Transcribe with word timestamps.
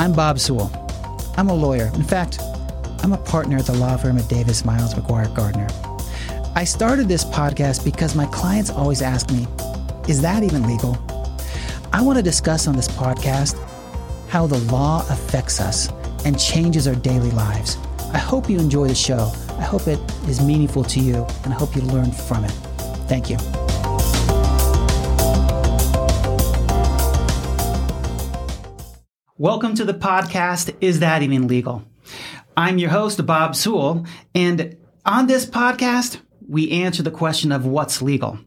I'm 0.00 0.14
Bob 0.14 0.38
Sewell. 0.38 0.72
I'm 1.36 1.50
a 1.50 1.54
lawyer. 1.54 1.90
In 1.94 2.02
fact, 2.02 2.40
I'm 3.02 3.12
a 3.12 3.18
partner 3.18 3.58
at 3.58 3.66
the 3.66 3.74
law 3.74 3.98
firm 3.98 4.16
of 4.16 4.26
Davis 4.28 4.64
Miles 4.64 4.94
McGuire 4.94 5.32
Gardner. 5.34 5.68
I 6.54 6.64
started 6.64 7.06
this 7.06 7.22
podcast 7.22 7.84
because 7.84 8.14
my 8.14 8.24
clients 8.28 8.70
always 8.70 9.02
ask 9.02 9.30
me, 9.30 9.46
is 10.08 10.22
that 10.22 10.42
even 10.42 10.66
legal? 10.66 10.96
I 11.92 12.00
want 12.00 12.16
to 12.16 12.22
discuss 12.22 12.66
on 12.66 12.76
this 12.76 12.88
podcast 12.88 13.62
how 14.30 14.46
the 14.46 14.60
law 14.72 15.04
affects 15.10 15.60
us 15.60 15.90
and 16.24 16.40
changes 16.40 16.88
our 16.88 16.94
daily 16.94 17.30
lives. 17.32 17.76
I 18.14 18.18
hope 18.18 18.48
you 18.48 18.58
enjoy 18.58 18.88
the 18.88 18.94
show. 18.94 19.30
I 19.58 19.64
hope 19.64 19.86
it 19.86 20.00
is 20.26 20.40
meaningful 20.40 20.82
to 20.84 20.98
you, 20.98 21.26
and 21.44 21.52
I 21.52 21.56
hope 21.58 21.76
you 21.76 21.82
learn 21.82 22.10
from 22.10 22.46
it. 22.46 22.52
Thank 23.06 23.28
you. 23.28 23.36
Welcome 29.40 29.74
to 29.76 29.86
the 29.86 29.94
podcast, 29.94 30.76
Is 30.82 31.00
That 31.00 31.22
Even 31.22 31.48
Legal? 31.48 31.82
I'm 32.58 32.76
your 32.76 32.90
host, 32.90 33.24
Bob 33.24 33.56
Sewell, 33.56 34.04
and 34.34 34.76
on 35.06 35.28
this 35.28 35.46
podcast, 35.46 36.20
we 36.46 36.70
answer 36.82 37.02
the 37.02 37.10
question 37.10 37.50
of 37.50 37.64
what's 37.64 38.02
legal. 38.02 38.38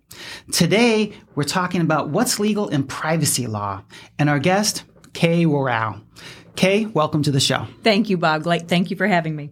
Today, 0.51 1.13
we're 1.33 1.45
talking 1.45 1.81
about 1.81 2.09
what's 2.09 2.39
legal 2.39 2.69
in 2.69 2.83
privacy 2.83 3.47
law, 3.47 3.81
and 4.19 4.29
our 4.29 4.37
guest, 4.37 4.83
K 5.13 5.47
Royal. 5.47 5.99
Kay, 6.55 6.85
welcome 6.85 7.23
to 7.23 7.31
the 7.31 7.39
show. 7.39 7.65
Thank 7.81 8.11
you, 8.11 8.19
Bob. 8.19 8.45
Like, 8.45 8.67
thank 8.67 8.91
you 8.91 8.95
for 8.95 9.07
having 9.07 9.35
me. 9.35 9.49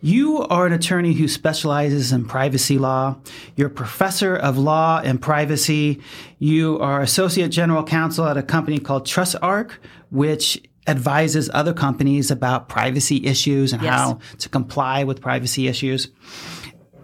You 0.00 0.38
are 0.38 0.66
an 0.66 0.72
attorney 0.72 1.12
who 1.12 1.28
specializes 1.28 2.12
in 2.12 2.24
privacy 2.26 2.78
law. 2.78 3.16
You're 3.56 3.68
a 3.68 3.70
professor 3.70 4.36
of 4.36 4.58
law 4.58 5.00
and 5.04 5.20
privacy. 5.20 6.00
You 6.38 6.78
are 6.80 7.00
associate 7.00 7.50
general 7.50 7.84
counsel 7.84 8.26
at 8.26 8.36
a 8.36 8.42
company 8.42 8.78
called 8.78 9.06
TrustArc, 9.06 9.72
which 10.10 10.62
advises 10.86 11.50
other 11.52 11.72
companies 11.72 12.30
about 12.30 12.68
privacy 12.68 13.26
issues 13.26 13.72
and 13.72 13.82
yes. 13.82 13.92
how 13.92 14.18
to 14.38 14.48
comply 14.48 15.04
with 15.04 15.20
privacy 15.20 15.68
issues. 15.68 16.08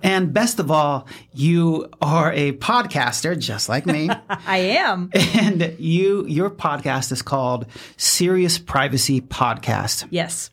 And 0.03 0.33
best 0.33 0.59
of 0.61 0.71
all, 0.71 1.09
you 1.33 1.89
are 2.01 2.33
a 2.33 2.53
podcaster 2.53 3.39
just 3.39 3.69
like 3.69 3.87
me. 3.87 4.09
I 4.29 4.59
am. 4.59 5.11
And 5.15 5.75
you 5.79 6.27
your 6.27 6.51
podcast 6.51 7.13
is 7.13 7.23
called 7.23 7.67
Serious 7.97 8.59
Privacy 8.59 9.21
Podcast. 9.21 10.07
Yes. 10.11 10.51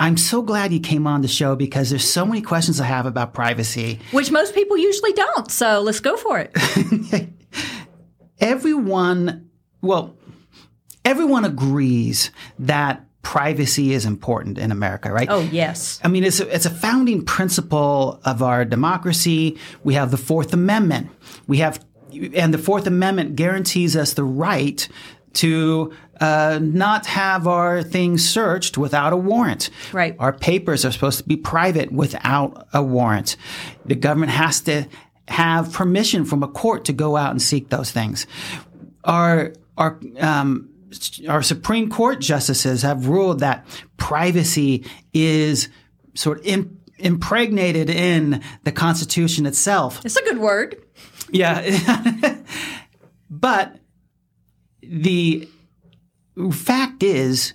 I'm 0.00 0.16
so 0.16 0.40
glad 0.40 0.72
you 0.72 0.80
came 0.80 1.06
on 1.06 1.20
the 1.20 1.28
show 1.28 1.54
because 1.54 1.90
there's 1.90 2.08
so 2.08 2.24
many 2.24 2.40
questions 2.40 2.80
I 2.80 2.86
have 2.86 3.04
about 3.04 3.34
privacy. 3.34 4.00
Which 4.12 4.30
most 4.30 4.54
people 4.54 4.78
usually 4.78 5.12
don't. 5.12 5.50
So 5.50 5.82
let's 5.82 6.00
go 6.00 6.16
for 6.16 6.38
it. 6.38 6.56
everyone, 8.40 9.50
well, 9.82 10.16
everyone 11.04 11.44
agrees 11.44 12.30
that 12.60 13.04
privacy 13.20 13.92
is 13.92 14.06
important 14.06 14.56
in 14.56 14.72
America, 14.72 15.12
right? 15.12 15.28
Oh, 15.30 15.40
yes. 15.40 16.00
I 16.02 16.08
mean, 16.08 16.24
it's 16.24 16.40
a, 16.40 16.52
it's 16.52 16.64
a 16.64 16.70
founding 16.70 17.22
principle 17.22 18.22
of 18.24 18.42
our 18.42 18.64
democracy. 18.64 19.58
We 19.84 19.94
have 19.94 20.10
the 20.10 20.16
Fourth 20.16 20.54
Amendment. 20.54 21.10
We 21.46 21.58
have, 21.58 21.84
and 22.34 22.54
the 22.54 22.58
Fourth 22.58 22.86
Amendment 22.86 23.36
guarantees 23.36 23.96
us 23.96 24.14
the 24.14 24.24
right 24.24 24.88
to 25.34 25.92
uh, 26.20 26.58
not 26.62 27.06
have 27.06 27.46
our 27.46 27.82
things 27.82 28.28
searched 28.28 28.76
without 28.76 29.12
a 29.12 29.16
warrant. 29.16 29.70
Right. 29.92 30.14
Our 30.18 30.32
papers 30.32 30.84
are 30.84 30.92
supposed 30.92 31.18
to 31.18 31.24
be 31.24 31.36
private 31.36 31.92
without 31.92 32.68
a 32.72 32.82
warrant. 32.82 33.36
The 33.86 33.94
government 33.94 34.32
has 34.32 34.60
to 34.62 34.86
have 35.28 35.72
permission 35.72 36.24
from 36.24 36.42
a 36.42 36.48
court 36.48 36.84
to 36.86 36.92
go 36.92 37.16
out 37.16 37.30
and 37.30 37.40
seek 37.40 37.68
those 37.68 37.90
things. 37.90 38.26
Our 39.04 39.54
our 39.78 39.98
um, 40.18 40.68
our 41.28 41.42
Supreme 41.42 41.88
Court 41.88 42.20
justices 42.20 42.82
have 42.82 43.06
ruled 43.06 43.40
that 43.40 43.64
privacy 43.96 44.84
is 45.14 45.68
sort 46.14 46.40
of 46.40 46.46
in, 46.46 46.78
impregnated 46.98 47.88
in 47.88 48.42
the 48.64 48.72
Constitution 48.72 49.46
itself. 49.46 50.04
It's 50.04 50.16
a 50.16 50.24
good 50.24 50.38
word. 50.38 50.82
Yeah. 51.30 52.36
but 53.30 53.76
the 54.82 55.48
fact 56.52 57.02
is, 57.02 57.54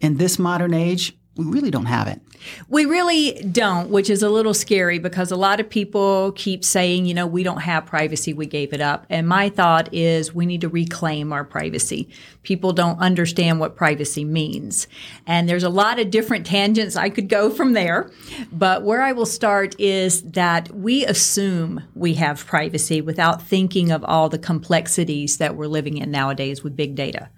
in 0.00 0.16
this 0.16 0.38
modern 0.38 0.74
age, 0.74 1.15
we 1.36 1.44
really 1.44 1.70
don't 1.70 1.86
have 1.86 2.08
it. 2.08 2.20
We 2.68 2.86
really 2.86 3.32
don't, 3.50 3.90
which 3.90 4.08
is 4.08 4.22
a 4.22 4.30
little 4.30 4.54
scary 4.54 4.98
because 4.98 5.30
a 5.30 5.36
lot 5.36 5.60
of 5.60 5.68
people 5.68 6.32
keep 6.32 6.64
saying, 6.64 7.06
you 7.06 7.14
know, 7.14 7.26
we 7.26 7.42
don't 7.42 7.60
have 7.60 7.84
privacy, 7.86 8.32
we 8.32 8.46
gave 8.46 8.72
it 8.72 8.80
up. 8.80 9.06
And 9.10 9.28
my 9.28 9.48
thought 9.48 9.92
is 9.92 10.34
we 10.34 10.46
need 10.46 10.62
to 10.62 10.68
reclaim 10.68 11.32
our 11.32 11.44
privacy. 11.44 12.08
People 12.42 12.72
don't 12.72 12.98
understand 13.00 13.60
what 13.60 13.76
privacy 13.76 14.24
means. 14.24 14.86
And 15.26 15.48
there's 15.48 15.64
a 15.64 15.68
lot 15.68 15.98
of 15.98 16.10
different 16.10 16.46
tangents 16.46 16.96
I 16.96 17.10
could 17.10 17.28
go 17.28 17.50
from 17.50 17.74
there. 17.74 18.10
But 18.50 18.82
where 18.82 19.02
I 19.02 19.12
will 19.12 19.26
start 19.26 19.78
is 19.78 20.22
that 20.22 20.70
we 20.74 21.04
assume 21.04 21.82
we 21.94 22.14
have 22.14 22.46
privacy 22.46 23.00
without 23.00 23.42
thinking 23.42 23.90
of 23.90 24.04
all 24.04 24.28
the 24.28 24.38
complexities 24.38 25.36
that 25.38 25.56
we're 25.56 25.66
living 25.66 25.98
in 25.98 26.10
nowadays 26.10 26.62
with 26.62 26.76
big 26.76 26.94
data. 26.94 27.28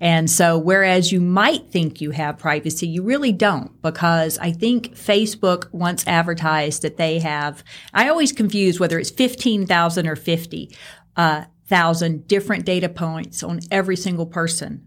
And 0.00 0.28
so, 0.30 0.58
whereas 0.58 1.12
you 1.12 1.20
might 1.20 1.70
think 1.70 2.00
you 2.00 2.10
have 2.10 2.38
privacy, 2.38 2.86
you 2.86 3.02
really 3.02 3.32
don't 3.32 3.80
because 3.80 4.38
I 4.38 4.52
think 4.52 4.94
Facebook 4.94 5.72
once 5.72 6.06
advertised 6.06 6.82
that 6.82 6.96
they 6.96 7.20
have, 7.20 7.62
I 7.92 8.08
always 8.08 8.32
confuse 8.32 8.80
whether 8.80 8.98
it's 8.98 9.10
15,000 9.10 10.06
or 10.06 10.16
50,000 10.16 10.76
uh, 11.16 12.22
different 12.26 12.64
data 12.64 12.88
points 12.88 13.42
on 13.42 13.60
every 13.70 13.96
single 13.96 14.26
person 14.26 14.86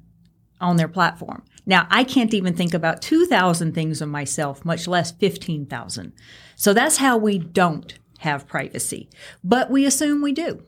on 0.60 0.76
their 0.76 0.88
platform. 0.88 1.44
Now, 1.66 1.88
I 1.90 2.04
can't 2.04 2.34
even 2.34 2.54
think 2.54 2.74
about 2.74 3.02
2,000 3.02 3.74
things 3.74 4.02
on 4.02 4.10
myself, 4.10 4.66
much 4.66 4.88
less 4.88 5.12
15,000. 5.12 6.14
So 6.56 6.74
that's 6.74 6.98
how 6.98 7.18
we 7.18 7.38
don't 7.38 7.98
have 8.20 8.48
privacy, 8.48 9.10
but 9.44 9.70
we 9.70 9.86
assume 9.86 10.22
we 10.22 10.32
do. 10.32 10.64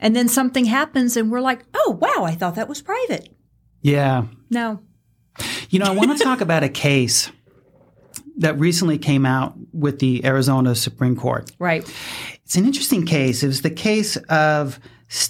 And 0.00 0.14
then 0.14 0.28
something 0.28 0.66
happens 0.66 1.16
and 1.16 1.30
we're 1.30 1.40
like, 1.40 1.64
oh, 1.74 1.98
wow, 2.00 2.24
I 2.24 2.34
thought 2.34 2.54
that 2.56 2.68
was 2.68 2.82
private. 2.82 3.34
Yeah. 3.82 4.24
No. 4.50 4.80
You 5.70 5.78
know, 5.78 5.86
I 5.86 5.90
want 5.90 6.16
to 6.16 6.24
talk 6.24 6.40
about 6.42 6.62
a 6.62 6.68
case 6.68 7.30
that 8.38 8.58
recently 8.58 8.98
came 8.98 9.26
out 9.26 9.54
with 9.72 9.98
the 9.98 10.24
Arizona 10.24 10.74
Supreme 10.74 11.16
Court. 11.16 11.50
Right. 11.58 11.82
It's 12.44 12.56
an 12.56 12.64
interesting 12.64 13.04
case. 13.04 13.42
It 13.42 13.48
was 13.48 13.62
the 13.62 13.70
case 13.70 14.16
of 14.28 14.78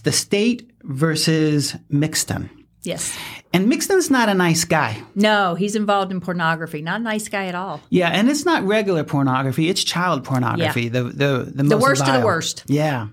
the 0.04 0.12
state 0.12 0.70
versus 0.82 1.74
Mixton. 1.90 2.48
Yes. 2.84 3.16
And 3.52 3.70
Mixton's 3.70 4.10
not 4.10 4.28
a 4.28 4.34
nice 4.34 4.64
guy. 4.64 5.00
No, 5.14 5.54
he's 5.54 5.76
involved 5.76 6.10
in 6.10 6.20
pornography. 6.20 6.82
Not 6.82 7.00
a 7.00 7.04
nice 7.04 7.28
guy 7.28 7.46
at 7.46 7.54
all. 7.54 7.80
Yeah, 7.90 8.08
and 8.08 8.28
it's 8.28 8.44
not 8.44 8.64
regular 8.64 9.04
pornography, 9.04 9.68
it's 9.68 9.84
child 9.84 10.24
pornography. 10.24 10.84
Yeah. 10.84 10.90
The 10.90 11.02
the 11.04 11.52
the, 11.54 11.62
the 11.62 11.78
worst 11.78 12.04
vile. 12.04 12.14
of 12.16 12.20
the 12.20 12.26
worst. 12.26 12.64
Yeah. 12.66 13.08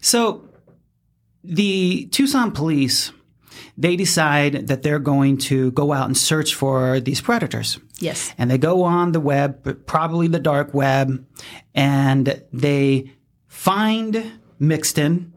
So 0.00 0.48
the 1.42 2.06
Tucson 2.06 2.52
police 2.52 3.12
they 3.76 3.96
decide 3.96 4.68
that 4.68 4.82
they're 4.82 4.98
going 4.98 5.38
to 5.38 5.70
go 5.72 5.92
out 5.92 6.06
and 6.06 6.16
search 6.16 6.54
for 6.54 7.00
these 7.00 7.20
predators. 7.20 7.78
Yes. 7.98 8.32
And 8.36 8.50
they 8.50 8.58
go 8.58 8.82
on 8.82 9.12
the 9.12 9.20
web, 9.20 9.86
probably 9.86 10.28
the 10.28 10.38
dark 10.38 10.74
web, 10.74 11.24
and 11.74 12.42
they 12.52 13.12
find 13.48 14.40
Mixton 14.60 15.30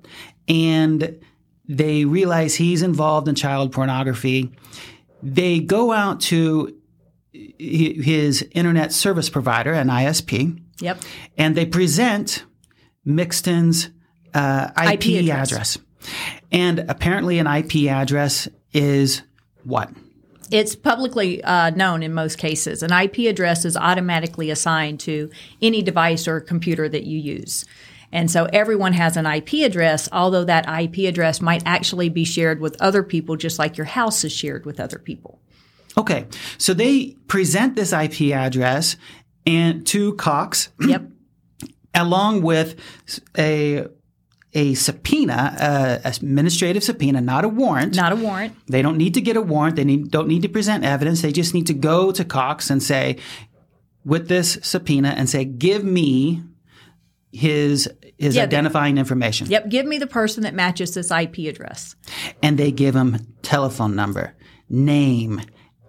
and 0.48 1.20
they 1.68 2.06
realize 2.06 2.56
he's 2.56 2.82
involved 2.82 3.28
in 3.28 3.36
child 3.36 3.72
pornography. 3.72 4.52
They 5.24 5.60
go 5.60 5.92
out 5.92 6.22
to 6.22 6.76
his 7.32 8.44
internet 8.52 8.92
service 8.92 9.30
provider, 9.30 9.74
an 9.74 9.88
ISP. 9.88 10.62
Yep. 10.80 11.00
And 11.38 11.56
they 11.56 11.66
present 11.66 12.46
Mixton's 13.06 13.90
uh, 14.34 14.70
IP, 14.78 15.06
IP 15.06 15.24
address. 15.24 15.52
address. 15.52 15.78
And 16.52 16.86
apparently, 16.90 17.40
an 17.40 17.48
IP 17.48 17.90
address 17.90 18.48
is 18.72 19.22
what? 19.64 19.90
It's 20.52 20.76
publicly 20.76 21.44
uh, 21.44 21.72
known 21.72 22.04
in 22.04 22.14
most 22.14 22.38
cases. 22.38 22.84
An 22.84 22.92
IP 22.92 23.30
address 23.30 23.66
is 23.66 23.76
automatically 23.76 24.52
assigned 24.52 25.00
to 25.02 25.32
any 25.62 25.82
device 25.82 26.28
or 26.28 26.40
computer 26.40 26.88
that 26.88 27.04
you 27.04 27.18
use. 27.18 27.66
And 28.12 28.30
so 28.30 28.46
everyone 28.54 28.94
has 28.94 29.18
an 29.18 29.26
IP 29.26 29.66
address, 29.66 30.08
although 30.12 30.46
that 30.46 30.70
IP 30.70 31.10
address 31.10 31.42
might 31.42 31.64
actually 31.66 32.10
be 32.10 32.24
shared 32.24 32.60
with 32.60 32.80
other 32.80 33.04
people, 33.04 33.36
just 33.36 33.58
like 33.60 33.76
your 33.76 33.86
house 33.86 34.24
is 34.24 34.32
shared 34.32 34.66
with 34.66 34.80
other 34.80 35.00
people. 35.00 35.40
Okay. 35.98 36.28
So 36.58 36.74
they 36.74 37.16
present 37.28 37.76
this 37.76 37.92
IP 37.92 38.34
address 38.34 38.98
and 39.46 39.86
to 39.88 40.14
Cox. 40.14 40.70
Yep. 40.80 41.04
along 41.96 42.42
with 42.42 42.76
a 43.38 43.88
a 44.56 44.74
subpoena, 44.74 45.56
uh, 45.60 46.10
administrative 46.10 46.84
subpoena, 46.84 47.20
not 47.20 47.44
a 47.44 47.50
warrant. 47.50 47.96
Not 47.96 48.14
a 48.14 48.16
warrant. 48.16 48.56
They 48.68 48.82
don't 48.82 48.98
need 48.98 49.14
to 49.16 49.22
get 49.22 49.36
a 49.36 49.42
warrant. 49.42 49.76
They 49.76 49.84
need, 49.84 50.10
don't 50.10 50.30
need 50.30 50.44
to 50.44 50.50
present 50.50 50.86
evidence. 50.86 51.22
They 51.22 51.34
just 51.34 51.54
need 51.54 51.68
to 51.68 51.74
go 51.74 52.12
to 52.14 52.24
Cox 52.24 52.70
and 52.70 52.82
say, 52.82 53.18
with 54.06 54.30
this 54.30 54.58
subpoena, 54.64 55.10
and 55.10 55.30
say, 55.30 55.44
give 55.46 55.84
me 55.84 56.42
his 57.32 57.90
his 58.18 58.38
yeah, 58.38 58.44
identifying 58.44 58.96
they, 58.96 59.00
information. 59.00 59.48
Yep, 59.48 59.70
give 59.70 59.86
me 59.86 59.98
the 59.98 60.08
person 60.08 60.44
that 60.44 60.54
matches 60.54 60.94
this 60.94 61.12
IP 61.12 61.40
address. 61.40 61.98
And 62.42 62.58
they 62.58 62.72
give 62.72 62.96
him 62.96 63.18
telephone 63.42 63.94
number, 63.94 64.34
name, 64.70 65.42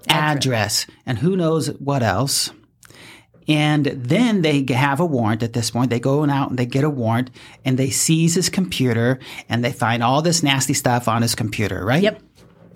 address, 0.08 0.86
and 1.04 1.18
who 1.18 1.36
knows 1.36 1.68
what 1.78 2.02
else. 2.02 2.50
And 3.48 3.86
then 3.86 4.42
they 4.42 4.64
have 4.70 5.00
a 5.00 5.06
warrant 5.06 5.42
at 5.42 5.52
this 5.52 5.70
point. 5.70 5.90
They 5.90 6.00
go 6.00 6.24
out 6.24 6.50
and 6.50 6.58
they 6.58 6.66
get 6.66 6.84
a 6.84 6.90
warrant 6.90 7.30
and 7.64 7.78
they 7.78 7.90
seize 7.90 8.34
his 8.34 8.48
computer 8.48 9.20
and 9.48 9.64
they 9.64 9.72
find 9.72 10.02
all 10.02 10.22
this 10.22 10.42
nasty 10.42 10.74
stuff 10.74 11.08
on 11.08 11.22
his 11.22 11.34
computer, 11.34 11.84
right? 11.84 12.02
Yep. 12.02 12.22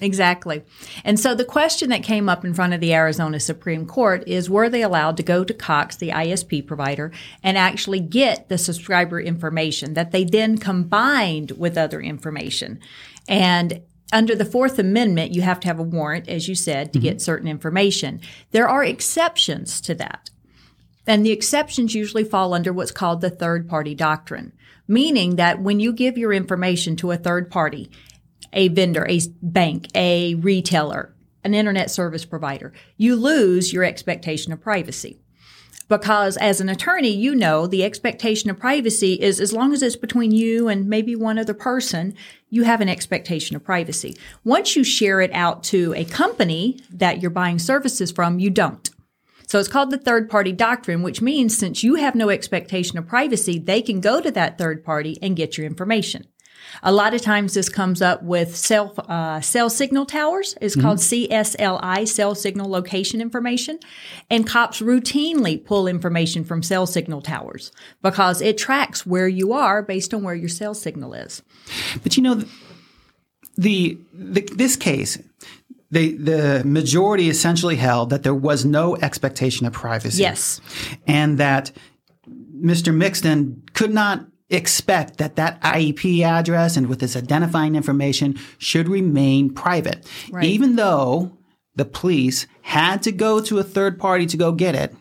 Exactly. 0.03 0.63
And 1.05 1.21
so 1.21 1.35
the 1.35 1.45
question 1.45 1.91
that 1.91 2.03
came 2.03 2.29
up 2.29 2.45
in 2.45 2.55
front 2.55 2.73
of 2.73 2.81
the 2.81 2.95
Arizona 2.95 3.39
Supreme 3.39 3.87
Court 3.87 4.25
is 4.27 4.49
were 4.49 4.69
they 4.69 4.83
allowed 4.83 5.17
to 5.19 5.23
go 5.23 5.45
to 5.45 5.53
Cox, 5.53 5.97
the 5.97 6.09
ISP 6.09 6.67
provider, 6.67 7.13
and 7.43 7.59
actually 7.59 8.01
get 8.01 8.49
the 8.49 8.59
subscriber 8.59 9.21
information 9.21 9.95
that 9.95 10.11
they 10.11 10.25
then 10.25 10.57
combined 10.57 11.53
with 11.53 11.77
other 11.77 12.01
information? 12.01 12.81
And 13.29 13.83
under 14.13 14.35
the 14.35 14.45
Fourth 14.45 14.79
Amendment, 14.79 15.35
you 15.35 15.43
have 15.43 15.61
to 15.61 15.69
have 15.69 15.79
a 15.79 15.85
warrant, 15.85 16.29
as 16.29 16.49
you 16.49 16.55
said, 16.55 16.93
to 16.93 16.99
mm-hmm. 16.99 17.09
get 17.09 17.21
certain 17.21 17.47
information. 17.47 18.21
There 18.51 18.69
are 18.69 18.83
exceptions 18.83 19.81
to 19.83 19.95
that. 19.97 20.31
And 21.07 21.25
the 21.25 21.33
exceptions 21.33 21.95
usually 21.95 22.25
fall 22.25 22.55
under 22.55 22.73
what's 22.73 22.93
called 22.93 23.21
the 23.21 23.31
third 23.31 23.69
party 23.69 23.95
doctrine, 23.95 24.53
meaning 24.87 25.37
that 25.37 25.61
when 25.61 25.81
you 25.81 25.93
give 25.93 26.19
your 26.19 26.33
information 26.33 26.97
to 26.97 27.11
a 27.11 27.17
third 27.17 27.51
party, 27.51 27.91
a 28.53 28.69
vendor, 28.69 29.07
a 29.09 29.21
bank, 29.43 29.89
a 29.95 30.35
retailer, 30.35 31.15
an 31.43 31.55
internet 31.55 31.91
service 31.91 32.25
provider, 32.25 32.73
you 32.97 33.17
lose 33.17 33.73
your 33.73 33.85
expectation 33.85 34.53
of 34.53 34.61
privacy. 34.61 35.21
Because 35.89 36.37
as 36.37 36.61
an 36.61 36.69
attorney, 36.69 37.11
you 37.11 37.35
know 37.35 37.67
the 37.67 37.83
expectation 37.83 38.49
of 38.49 38.61
privacy 38.61 39.15
is 39.15 39.41
as 39.41 39.53
long 39.53 39.73
as 39.73 39.83
it's 39.83 39.97
between 39.97 40.31
you 40.31 40.69
and 40.69 40.89
maybe 40.89 41.17
one 41.17 41.37
other 41.37 41.55
person, 41.55 42.15
you 42.49 42.63
have 42.63 42.81
an 42.81 42.89
expectation 42.89 43.57
of 43.57 43.65
privacy. 43.65 44.17
Once 44.45 44.77
you 44.77 44.85
share 44.85 45.21
it 45.21 45.33
out 45.33 45.65
to 45.65 45.93
a 45.97 46.05
company 46.05 46.79
that 46.91 47.21
you're 47.21 47.31
buying 47.31 47.59
services 47.59 48.13
from, 48.13 48.39
you 48.39 48.51
don't. 48.51 48.91
So 49.51 49.59
it's 49.59 49.67
called 49.67 49.91
the 49.91 49.99
third 49.99 50.31
party 50.31 50.53
doctrine, 50.53 51.03
which 51.03 51.21
means 51.21 51.59
since 51.59 51.83
you 51.83 51.97
have 51.97 52.15
no 52.15 52.29
expectation 52.31 52.99
of 52.99 53.09
privacy, 53.09 53.59
they 53.59 53.83
can 53.83 54.01
go 54.01 54.21
to 54.21 54.31
that 54.31 54.59
third 54.59 54.85
party 54.85 55.19
and 55.21 55.35
get 55.35 55.59
your 55.59 55.67
information. 55.67 56.29
A 56.85 56.93
lot 56.93 57.15
of 57.15 57.21
times 57.21 57.55
this 57.55 57.69
comes 57.69 58.01
up 58.01 58.23
with 58.23 58.57
cell, 58.57 58.95
uh, 59.09 59.41
cell 59.41 59.69
signal 59.69 60.07
towers. 60.07 60.57
It's 60.61 60.77
mm-hmm. 60.77 60.87
called 60.87 60.99
CSLI, 60.99 62.07
cell 62.07 62.37
signal 62.37 62.71
location 62.71 63.21
information. 63.21 63.81
And 64.31 64.47
cops 64.47 64.81
routinely 64.81 65.65
pull 65.65 65.89
information 65.89 66.45
from 66.45 66.63
cell 66.63 66.87
signal 66.87 67.21
towers 67.21 67.73
because 68.03 68.41
it 68.41 68.57
tracks 68.57 69.05
where 69.05 69.27
you 69.27 69.53
are 69.53 69.83
based 69.83 70.15
on 70.15 70.23
where 70.23 70.37
your 70.37 70.49
cell 70.49 70.75
signal 70.75 71.13
is. 71.13 71.43
But 72.05 72.17
you 72.17 72.23
know, 72.23 72.45
the, 73.57 73.99
the 74.13 74.49
this 74.55 74.77
case, 74.77 75.19
the 75.91 76.17
the 76.17 76.63
majority 76.65 77.29
essentially 77.29 77.77
held 77.77 78.11
that 78.11 78.23
there 78.23 78.35
was 78.35 78.65
no 78.65 78.97
expectation 78.97 79.67
of 79.67 79.73
privacy. 79.73 80.23
Yes, 80.23 80.61
and 81.07 81.39
that 81.39 81.73
Mr. 82.29 82.95
Mixton 82.95 83.73
could 83.75 83.93
not 83.93 84.27
expect 84.51 85.19
that 85.19 85.37
that 85.37 85.59
IP 85.77 86.25
address 86.25 86.77
and 86.77 86.89
with 86.89 87.03
its 87.03 87.17
identifying 87.17 87.77
information 87.77 88.39
should 88.59 88.89
remain 88.89 89.53
private, 89.53 90.09
right. 90.31 90.45
even 90.45 90.77
though 90.77 91.37
the 91.77 91.85
police 91.85 92.47
had 92.63 93.03
to 93.03 93.13
go 93.13 93.41
to 93.41 93.59
a 93.59 93.63
third 93.63 93.99
party 93.99 94.27
to 94.27 94.37
go 94.37 94.53
get 94.53 94.75
it 94.75 94.95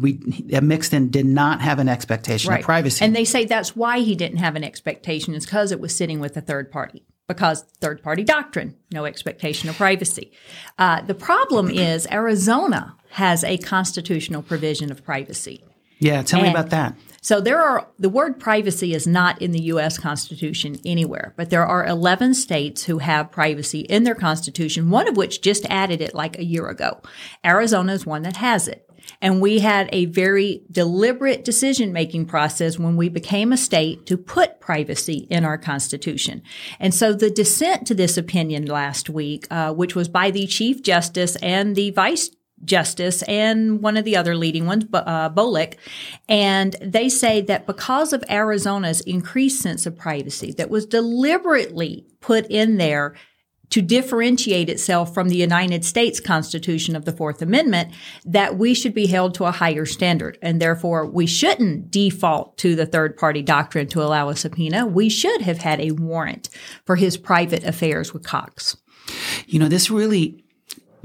we 0.00 0.14
Mixton 0.14 1.10
did 1.10 1.26
not 1.26 1.60
have 1.60 1.78
an 1.78 1.88
expectation 1.88 2.50
right. 2.50 2.60
of 2.60 2.64
privacy. 2.64 3.04
And 3.04 3.14
they 3.14 3.24
say 3.24 3.44
that's 3.44 3.76
why 3.76 4.00
he 4.00 4.14
didn't 4.14 4.38
have 4.38 4.56
an 4.56 4.64
expectation 4.64 5.34
is 5.34 5.44
because 5.44 5.72
it 5.72 5.80
was 5.80 5.94
sitting 5.94 6.20
with 6.20 6.36
a 6.36 6.40
third 6.40 6.70
party 6.70 7.04
because 7.28 7.62
third 7.80 8.02
party 8.02 8.24
doctrine, 8.24 8.76
no 8.92 9.04
expectation 9.04 9.68
of 9.68 9.76
privacy. 9.76 10.32
Uh, 10.78 11.00
the 11.02 11.14
problem 11.14 11.70
is 11.70 12.06
Arizona 12.10 12.96
has 13.10 13.44
a 13.44 13.58
constitutional 13.58 14.42
provision 14.42 14.90
of 14.90 15.04
privacy. 15.04 15.64
Yeah, 15.98 16.22
tell 16.22 16.40
and 16.40 16.48
me 16.48 16.50
about 16.52 16.70
that. 16.70 16.96
So 17.20 17.40
there 17.40 17.62
are 17.62 17.86
the 18.00 18.08
word 18.08 18.40
privacy 18.40 18.92
is 18.92 19.06
not 19.06 19.40
in 19.40 19.52
the 19.52 19.62
US 19.64 19.96
Constitution 19.96 20.80
anywhere, 20.84 21.32
but 21.36 21.50
there 21.50 21.64
are 21.64 21.86
11 21.86 22.34
states 22.34 22.84
who 22.84 22.98
have 22.98 23.30
privacy 23.30 23.80
in 23.80 24.02
their 24.02 24.16
constitution, 24.16 24.90
one 24.90 25.06
of 25.06 25.16
which 25.16 25.40
just 25.40 25.64
added 25.66 26.00
it 26.00 26.16
like 26.16 26.36
a 26.36 26.44
year 26.44 26.66
ago. 26.66 27.00
Arizona 27.44 27.92
is 27.92 28.04
one 28.04 28.22
that 28.22 28.38
has 28.38 28.66
it. 28.66 28.90
And 29.20 29.40
we 29.40 29.60
had 29.60 29.88
a 29.92 30.06
very 30.06 30.62
deliberate 30.70 31.44
decision 31.44 31.92
making 31.92 32.26
process 32.26 32.78
when 32.78 32.96
we 32.96 33.08
became 33.08 33.52
a 33.52 33.56
state 33.56 34.06
to 34.06 34.16
put 34.16 34.60
privacy 34.60 35.26
in 35.30 35.44
our 35.44 35.58
Constitution. 35.58 36.42
And 36.80 36.94
so 36.94 37.12
the 37.12 37.30
dissent 37.30 37.86
to 37.86 37.94
this 37.94 38.16
opinion 38.16 38.66
last 38.66 39.08
week, 39.08 39.46
uh, 39.50 39.72
which 39.72 39.94
was 39.94 40.08
by 40.08 40.30
the 40.30 40.46
Chief 40.46 40.82
Justice 40.82 41.36
and 41.36 41.76
the 41.76 41.90
Vice 41.90 42.30
Justice 42.64 43.22
and 43.22 43.82
one 43.82 43.96
of 43.96 44.04
the 44.04 44.16
other 44.16 44.36
leading 44.36 44.66
ones, 44.66 44.84
uh, 44.92 45.28
Bolick, 45.30 45.74
and 46.28 46.76
they 46.80 47.08
say 47.08 47.40
that 47.40 47.66
because 47.66 48.12
of 48.12 48.22
Arizona's 48.28 49.00
increased 49.00 49.60
sense 49.60 49.84
of 49.84 49.96
privacy 49.96 50.52
that 50.52 50.70
was 50.70 50.86
deliberately 50.86 52.06
put 52.20 52.46
in 52.46 52.76
there 52.76 53.14
to 53.72 53.80
differentiate 53.80 54.68
itself 54.68 55.14
from 55.14 55.30
the 55.30 55.36
United 55.36 55.82
States 55.82 56.20
Constitution 56.20 56.94
of 56.94 57.06
the 57.06 57.12
Fourth 57.12 57.40
Amendment, 57.40 57.90
that 58.22 58.58
we 58.58 58.74
should 58.74 58.92
be 58.92 59.06
held 59.06 59.34
to 59.34 59.46
a 59.46 59.50
higher 59.50 59.86
standard. 59.86 60.36
And 60.42 60.60
therefore, 60.60 61.06
we 61.06 61.26
shouldn't 61.26 61.90
default 61.90 62.58
to 62.58 62.76
the 62.76 62.84
third 62.84 63.16
party 63.16 63.40
doctrine 63.40 63.88
to 63.88 64.02
allow 64.02 64.28
a 64.28 64.36
subpoena. 64.36 64.86
We 64.86 65.08
should 65.08 65.40
have 65.40 65.56
had 65.56 65.80
a 65.80 65.92
warrant 65.92 66.50
for 66.84 66.96
his 66.96 67.16
private 67.16 67.64
affairs 67.64 68.12
with 68.12 68.24
Cox. 68.24 68.76
You 69.46 69.58
know, 69.58 69.68
this 69.68 69.90
really, 69.90 70.44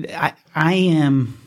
I, 0.09 0.33
I 0.53 0.73
am 0.73 1.37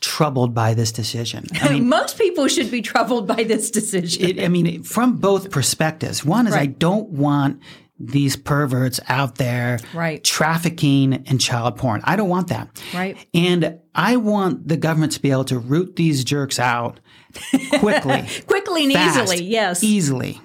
troubled 0.00 0.52
by 0.52 0.74
this 0.74 0.90
decision. 0.90 1.46
I 1.62 1.74
mean, 1.74 1.88
Most 1.94 2.18
people 2.18 2.48
should 2.48 2.72
be 2.72 2.82
troubled 2.82 3.28
by 3.28 3.44
this 3.44 3.70
decision. 3.70 4.24
It, 4.24 4.44
I 4.44 4.48
mean, 4.48 4.82
from 4.82 5.18
both 5.18 5.52
perspectives. 5.52 6.24
One 6.24 6.48
is 6.48 6.54
right. 6.54 6.62
I 6.62 6.66
don't 6.66 7.10
want 7.10 7.62
these 8.06 8.36
perverts 8.36 9.00
out 9.08 9.36
there 9.36 9.78
right. 9.92 10.22
trafficking 10.22 11.24
in 11.26 11.38
child 11.38 11.76
porn. 11.76 12.00
I 12.04 12.16
don't 12.16 12.28
want 12.28 12.48
that. 12.48 12.68
Right. 12.92 13.16
And 13.32 13.80
I 13.94 14.16
want 14.16 14.68
the 14.68 14.76
government 14.76 15.12
to 15.12 15.22
be 15.22 15.30
able 15.30 15.44
to 15.46 15.58
root 15.58 15.96
these 15.96 16.24
jerks 16.24 16.58
out 16.58 17.00
quickly. 17.78 18.26
quickly 18.46 18.84
and 18.84 18.92
fast, 18.92 19.32
easily, 19.32 19.44
yes. 19.44 19.82
Easily. 19.82 20.40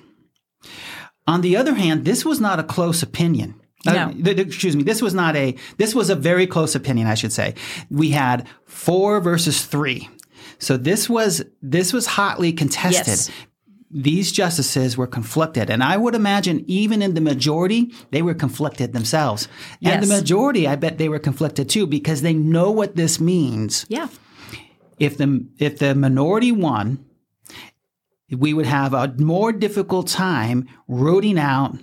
On 1.27 1.41
the 1.41 1.57
other 1.57 1.75
hand, 1.75 2.05
this 2.05 2.25
was 2.25 2.39
not 2.39 2.59
a 2.59 2.63
close 2.63 3.03
opinion. 3.03 3.59
Uh, 3.87 3.93
no. 3.93 4.03
Uh, 4.09 4.13
th- 4.13 4.39
excuse 4.39 4.75
me. 4.75 4.83
This 4.83 5.01
was 5.01 5.13
not 5.13 5.35
a, 5.35 5.55
this 5.77 5.95
was 5.95 6.09
a 6.09 6.15
very 6.15 6.47
close 6.47 6.75
opinion, 6.75 7.07
I 7.07 7.15
should 7.15 7.31
say. 7.31 7.55
We 7.89 8.09
had 8.09 8.47
four 8.65 9.21
versus 9.21 9.65
three. 9.65 10.09
So 10.57 10.75
this 10.75 11.09
was, 11.09 11.43
this 11.61 11.93
was 11.93 12.05
hotly 12.05 12.51
contested. 12.51 13.07
Yes 13.07 13.31
these 13.91 14.31
justices 14.31 14.97
were 14.97 15.07
conflicted. 15.07 15.69
And 15.69 15.83
I 15.83 15.97
would 15.97 16.15
imagine 16.15 16.63
even 16.67 17.01
in 17.01 17.15
the 17.15 17.21
majority, 17.21 17.91
they 18.11 18.21
were 18.21 18.35
conflicted 18.35 18.93
themselves. 18.93 19.47
Yes. 19.79 19.93
And 19.95 20.03
the 20.03 20.15
majority, 20.15 20.67
I 20.67 20.75
bet 20.75 20.97
they 20.97 21.09
were 21.09 21.19
conflicted 21.19 21.69
too, 21.69 21.87
because 21.87 22.21
they 22.21 22.33
know 22.33 22.69
what 22.69 22.95
this 22.95 23.19
means. 23.19 23.85
Yeah. 23.89 24.07
If 24.99 25.17
the, 25.17 25.47
if 25.57 25.79
the 25.79 25.95
minority 25.95 26.51
won, 26.51 27.03
we 28.31 28.53
would 28.53 28.67
have 28.67 28.93
a 28.93 29.13
more 29.17 29.51
difficult 29.51 30.07
time 30.07 30.67
rooting 30.87 31.39
out 31.39 31.75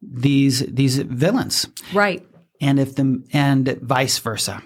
these, 0.00 0.60
these 0.60 0.98
villains. 0.98 1.68
Right. 1.92 2.26
And 2.60 2.80
if 2.80 2.94
the, 2.94 3.22
and 3.32 3.68
vice 3.82 4.18
versa. 4.18 4.62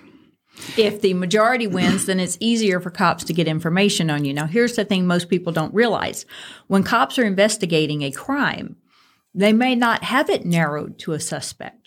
If 0.76 1.00
the 1.00 1.14
majority 1.14 1.66
wins, 1.66 2.06
then 2.06 2.20
it's 2.20 2.38
easier 2.40 2.80
for 2.80 2.90
cops 2.90 3.24
to 3.24 3.32
get 3.32 3.48
information 3.48 4.10
on 4.10 4.24
you. 4.24 4.32
Now, 4.32 4.46
here's 4.46 4.76
the 4.76 4.84
thing 4.84 5.06
most 5.06 5.28
people 5.28 5.52
don't 5.52 5.74
realize. 5.74 6.26
When 6.66 6.82
cops 6.82 7.18
are 7.18 7.24
investigating 7.24 8.02
a 8.02 8.10
crime, 8.10 8.76
they 9.34 9.52
may 9.52 9.74
not 9.74 10.04
have 10.04 10.28
it 10.30 10.44
narrowed 10.44 10.98
to 11.00 11.12
a 11.12 11.20
suspect. 11.20 11.77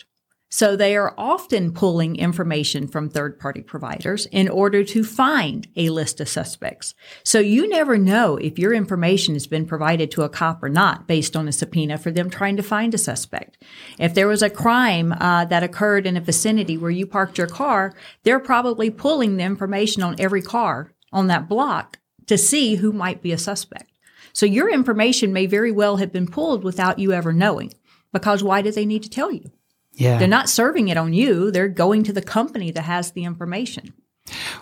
So 0.54 0.76
they 0.76 0.94
are 0.98 1.14
often 1.16 1.72
pulling 1.72 2.16
information 2.16 2.86
from 2.86 3.08
third 3.08 3.38
party 3.38 3.62
providers 3.62 4.26
in 4.26 4.50
order 4.50 4.84
to 4.84 5.02
find 5.02 5.66
a 5.76 5.88
list 5.88 6.20
of 6.20 6.28
suspects. 6.28 6.94
So 7.24 7.38
you 7.38 7.66
never 7.66 7.96
know 7.96 8.36
if 8.36 8.58
your 8.58 8.74
information 8.74 9.32
has 9.34 9.46
been 9.46 9.64
provided 9.64 10.10
to 10.10 10.24
a 10.24 10.28
cop 10.28 10.62
or 10.62 10.68
not 10.68 11.08
based 11.08 11.36
on 11.36 11.48
a 11.48 11.52
subpoena 11.52 11.96
for 11.96 12.10
them 12.10 12.28
trying 12.28 12.58
to 12.58 12.62
find 12.62 12.92
a 12.92 12.98
suspect. 12.98 13.64
If 13.98 14.12
there 14.12 14.28
was 14.28 14.42
a 14.42 14.50
crime 14.50 15.12
uh, 15.12 15.46
that 15.46 15.62
occurred 15.62 16.06
in 16.06 16.18
a 16.18 16.20
vicinity 16.20 16.76
where 16.76 16.90
you 16.90 17.06
parked 17.06 17.38
your 17.38 17.46
car, 17.46 17.94
they're 18.22 18.38
probably 18.38 18.90
pulling 18.90 19.38
the 19.38 19.44
information 19.44 20.02
on 20.02 20.16
every 20.18 20.42
car 20.42 20.92
on 21.14 21.28
that 21.28 21.48
block 21.48 21.98
to 22.26 22.36
see 22.36 22.74
who 22.74 22.92
might 22.92 23.22
be 23.22 23.32
a 23.32 23.38
suspect. 23.38 23.90
So 24.34 24.44
your 24.44 24.70
information 24.70 25.32
may 25.32 25.46
very 25.46 25.72
well 25.72 25.96
have 25.96 26.12
been 26.12 26.26
pulled 26.26 26.62
without 26.62 26.98
you 26.98 27.12
ever 27.12 27.32
knowing. 27.32 27.72
Because 28.12 28.44
why 28.44 28.60
do 28.60 28.70
they 28.70 28.84
need 28.84 29.02
to 29.04 29.08
tell 29.08 29.32
you? 29.32 29.50
Yeah. 29.94 30.18
They're 30.18 30.28
not 30.28 30.48
serving 30.48 30.88
it 30.88 30.96
on 30.96 31.12
you. 31.12 31.50
They're 31.50 31.68
going 31.68 32.04
to 32.04 32.12
the 32.12 32.22
company 32.22 32.70
that 32.70 32.82
has 32.82 33.12
the 33.12 33.24
information. 33.24 33.92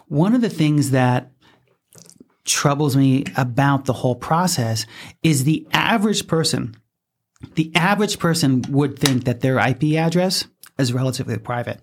One 0.08 0.34
of 0.34 0.40
the 0.40 0.50
things 0.50 0.90
that 0.90 1.30
troubles 2.44 2.96
me 2.96 3.24
about 3.36 3.84
the 3.84 3.92
whole 3.92 4.16
process 4.16 4.86
is 5.22 5.44
the 5.44 5.66
average 5.72 6.26
person. 6.26 6.76
The 7.54 7.70
average 7.74 8.18
person 8.18 8.62
would 8.68 8.98
think 8.98 9.24
that 9.24 9.40
their 9.40 9.58
IP 9.58 9.94
address 9.94 10.46
is 10.78 10.92
relatively 10.92 11.38
private. 11.38 11.80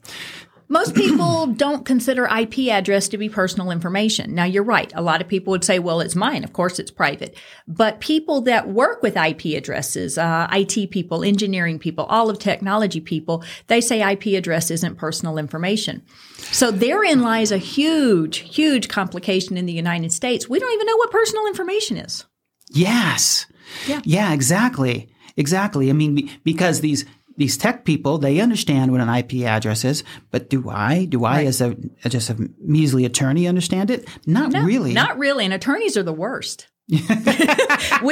Most 0.69 0.95
people 0.95 1.47
don't 1.55 1.85
consider 1.85 2.25
IP 2.25 2.69
address 2.69 3.07
to 3.09 3.17
be 3.17 3.29
personal 3.29 3.71
information. 3.71 4.35
Now, 4.35 4.43
you're 4.43 4.63
right. 4.63 4.91
A 4.95 5.01
lot 5.01 5.21
of 5.21 5.27
people 5.27 5.51
would 5.51 5.63
say, 5.63 5.79
well, 5.79 6.01
it's 6.01 6.15
mine. 6.15 6.43
Of 6.43 6.53
course, 6.53 6.79
it's 6.79 6.91
private. 6.91 7.37
But 7.67 7.99
people 7.99 8.41
that 8.41 8.67
work 8.67 9.01
with 9.01 9.15
IP 9.15 9.57
addresses, 9.57 10.17
uh, 10.17 10.47
IT 10.51 10.91
people, 10.91 11.23
engineering 11.23 11.79
people, 11.79 12.05
all 12.05 12.29
of 12.29 12.39
technology 12.39 12.99
people, 12.99 13.43
they 13.67 13.81
say 13.81 14.09
IP 14.11 14.37
address 14.37 14.69
isn't 14.71 14.97
personal 14.97 15.37
information. 15.37 16.03
So 16.51 16.71
therein 16.71 17.21
lies 17.21 17.51
a 17.51 17.57
huge, 17.57 18.39
huge 18.39 18.87
complication 18.89 19.57
in 19.57 19.65
the 19.65 19.73
United 19.73 20.11
States. 20.11 20.49
We 20.49 20.59
don't 20.59 20.73
even 20.73 20.87
know 20.87 20.97
what 20.97 21.11
personal 21.11 21.47
information 21.47 21.97
is. 21.97 22.25
Yes. 22.71 23.45
Yeah. 23.87 24.01
Yeah, 24.03 24.33
exactly. 24.33 25.09
Exactly. 25.37 25.89
I 25.89 25.93
mean, 25.93 26.29
because 26.43 26.81
these 26.81 27.05
these 27.37 27.55
tech 27.55 27.85
people, 27.85 28.17
they 28.17 28.39
understand 28.39 28.91
what 28.91 28.99
an 28.99 29.09
IP 29.09 29.45
address 29.45 29.85
is, 29.85 30.03
but 30.31 30.49
do 30.49 30.69
I? 30.69 31.05
Do 31.05 31.23
I, 31.23 31.37
Right. 31.37 31.47
as 31.47 31.61
a 31.61 31.75
just 32.09 32.29
a 32.31 32.49
measly 32.59 33.05
attorney, 33.05 33.47
understand 33.47 33.91
it? 33.91 34.07
Not 34.25 34.51
No, 34.51 34.63
really. 34.63 34.93
Not 34.93 35.17
really. 35.17 35.45
And 35.45 35.53
attorneys 35.53 35.95
are 35.95 36.03
the 36.03 36.11
worst. 36.13 36.67
we, 36.89 36.97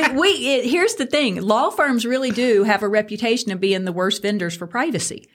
we, 0.10 0.30
it, 0.30 0.66
here's 0.66 0.96
the 0.96 1.06
thing 1.06 1.42
law 1.42 1.70
firms 1.70 2.06
really 2.06 2.32
do 2.32 2.64
have 2.64 2.84
a 2.84 2.88
reputation 2.90 3.52
of 3.52 3.60
being 3.62 3.86
the 3.86 3.92
worst 3.94 4.22
vendors 4.22 4.56
for 4.56 4.68
privacy 4.68 5.30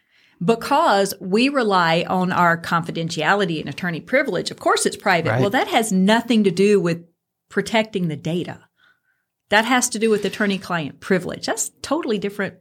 because 0.45 1.15
we 1.21 1.49
rely 1.49 2.05
on 2.09 2.33
our 2.33 2.61
confidentiality 2.61 3.59
and 3.61 3.69
attorney 3.69 4.01
privilege. 4.01 4.51
Of 4.51 4.59
course, 4.59 4.87
it's 4.87 4.97
private. 4.97 5.31
Right. 5.31 5.41
Well, 5.41 5.51
that 5.51 5.69
has 5.69 5.91
nothing 5.91 6.45
to 6.45 6.51
do 6.51 6.81
with 6.81 7.05
protecting 7.49 8.09
the 8.09 8.17
data. 8.17 8.61
That 9.49 9.65
has 9.65 9.89
to 9.91 9.99
do 9.99 10.11
with 10.11 10.25
attorney 10.25 10.59
client 10.59 11.01
privilege. 11.01 11.47
That's 11.47 11.71
totally 11.83 12.19
different 12.19 12.55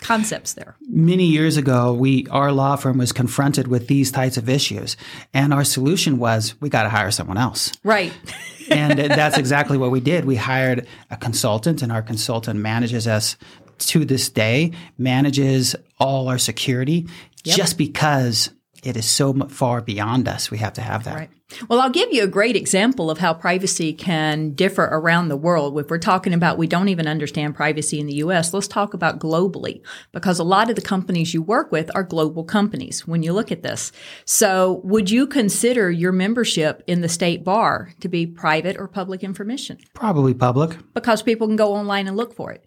concepts 0.00 0.54
there. 0.54 0.76
Many 0.88 1.26
years 1.26 1.56
ago, 1.56 1.92
we 1.92 2.26
our 2.30 2.52
law 2.52 2.76
firm 2.76 2.98
was 2.98 3.12
confronted 3.12 3.68
with 3.68 3.88
these 3.88 4.10
types 4.10 4.36
of 4.36 4.48
issues, 4.48 4.96
and 5.34 5.52
our 5.52 5.64
solution 5.64 6.18
was 6.18 6.54
we 6.60 6.68
got 6.68 6.84
to 6.84 6.88
hire 6.88 7.10
someone 7.10 7.38
else. 7.38 7.72
Right. 7.84 8.12
and 8.70 8.98
that's 8.98 9.38
exactly 9.38 9.78
what 9.78 9.90
we 9.90 10.00
did. 10.00 10.24
We 10.24 10.36
hired 10.36 10.86
a 11.10 11.16
consultant, 11.16 11.82
and 11.82 11.92
our 11.92 12.02
consultant 12.02 12.60
manages 12.60 13.06
us 13.06 13.36
to 13.78 14.04
this 14.04 14.28
day, 14.28 14.72
manages 14.96 15.76
all 15.98 16.28
our 16.28 16.38
security, 16.38 17.06
just 17.44 17.78
because 17.78 18.50
it 18.82 18.96
is 18.96 19.06
so 19.06 19.32
far 19.48 19.80
beyond 19.80 20.28
us. 20.28 20.50
We 20.50 20.58
have 20.58 20.74
to 20.74 20.80
have 20.80 21.04
that. 21.04 21.14
Right. 21.14 21.30
Well, 21.68 21.80
I'll 21.80 21.90
give 21.90 22.12
you 22.12 22.22
a 22.22 22.28
great 22.28 22.56
example 22.56 23.10
of 23.10 23.18
how 23.18 23.32
privacy 23.32 23.94
can 23.94 24.52
differ 24.52 24.84
around 24.84 25.28
the 25.28 25.36
world. 25.36 25.78
If 25.78 25.88
we're 25.88 25.98
talking 25.98 26.34
about 26.34 26.58
we 26.58 26.66
don't 26.66 26.90
even 26.90 27.08
understand 27.08 27.56
privacy 27.56 27.98
in 27.98 28.06
the 28.06 28.16
US, 28.16 28.52
let's 28.52 28.68
talk 28.68 28.92
about 28.92 29.18
globally 29.18 29.80
because 30.12 30.38
a 30.38 30.44
lot 30.44 30.68
of 30.68 30.76
the 30.76 30.82
companies 30.82 31.32
you 31.32 31.40
work 31.40 31.72
with 31.72 31.90
are 31.94 32.02
global 32.02 32.44
companies 32.44 33.06
when 33.06 33.22
you 33.22 33.32
look 33.32 33.50
at 33.50 33.62
this. 33.62 33.92
So, 34.26 34.82
would 34.84 35.10
you 35.10 35.26
consider 35.26 35.90
your 35.90 36.12
membership 36.12 36.82
in 36.86 37.00
the 37.00 37.08
state 37.08 37.44
bar 37.44 37.94
to 38.00 38.08
be 38.08 38.26
private 38.26 38.76
or 38.76 38.86
public 38.86 39.24
information? 39.24 39.78
Probably 39.94 40.34
public. 40.34 40.76
Because 40.92 41.22
people 41.22 41.46
can 41.46 41.56
go 41.56 41.72
online 41.72 42.06
and 42.06 42.16
look 42.16 42.34
for 42.34 42.52
it. 42.52 42.64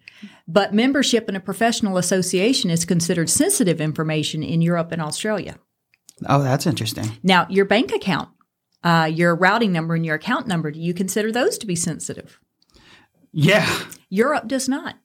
But 0.47 0.73
membership 0.73 1.29
in 1.29 1.35
a 1.35 1.39
professional 1.39 1.97
association 1.97 2.71
is 2.71 2.85
considered 2.85 3.29
sensitive 3.29 3.79
information 3.79 4.43
in 4.43 4.61
Europe 4.61 4.91
and 4.91 5.01
Australia. 5.01 5.57
Oh, 6.27 6.43
that's 6.43 6.67
interesting. 6.67 7.17
Now, 7.23 7.47
your 7.49 7.65
bank 7.65 7.91
account, 7.91 8.29
uh, 8.83 9.09
your 9.11 9.35
routing 9.35 9.71
number 9.71 9.95
and 9.95 10.05
your 10.05 10.15
account 10.15 10.47
number, 10.47 10.71
do 10.71 10.79
you 10.79 10.93
consider 10.93 11.31
those 11.31 11.57
to 11.59 11.65
be 11.65 11.75
sensitive? 11.75 12.39
Yeah. 13.31 13.67
Europe 14.09 14.47
does 14.47 14.67
not. 14.67 14.95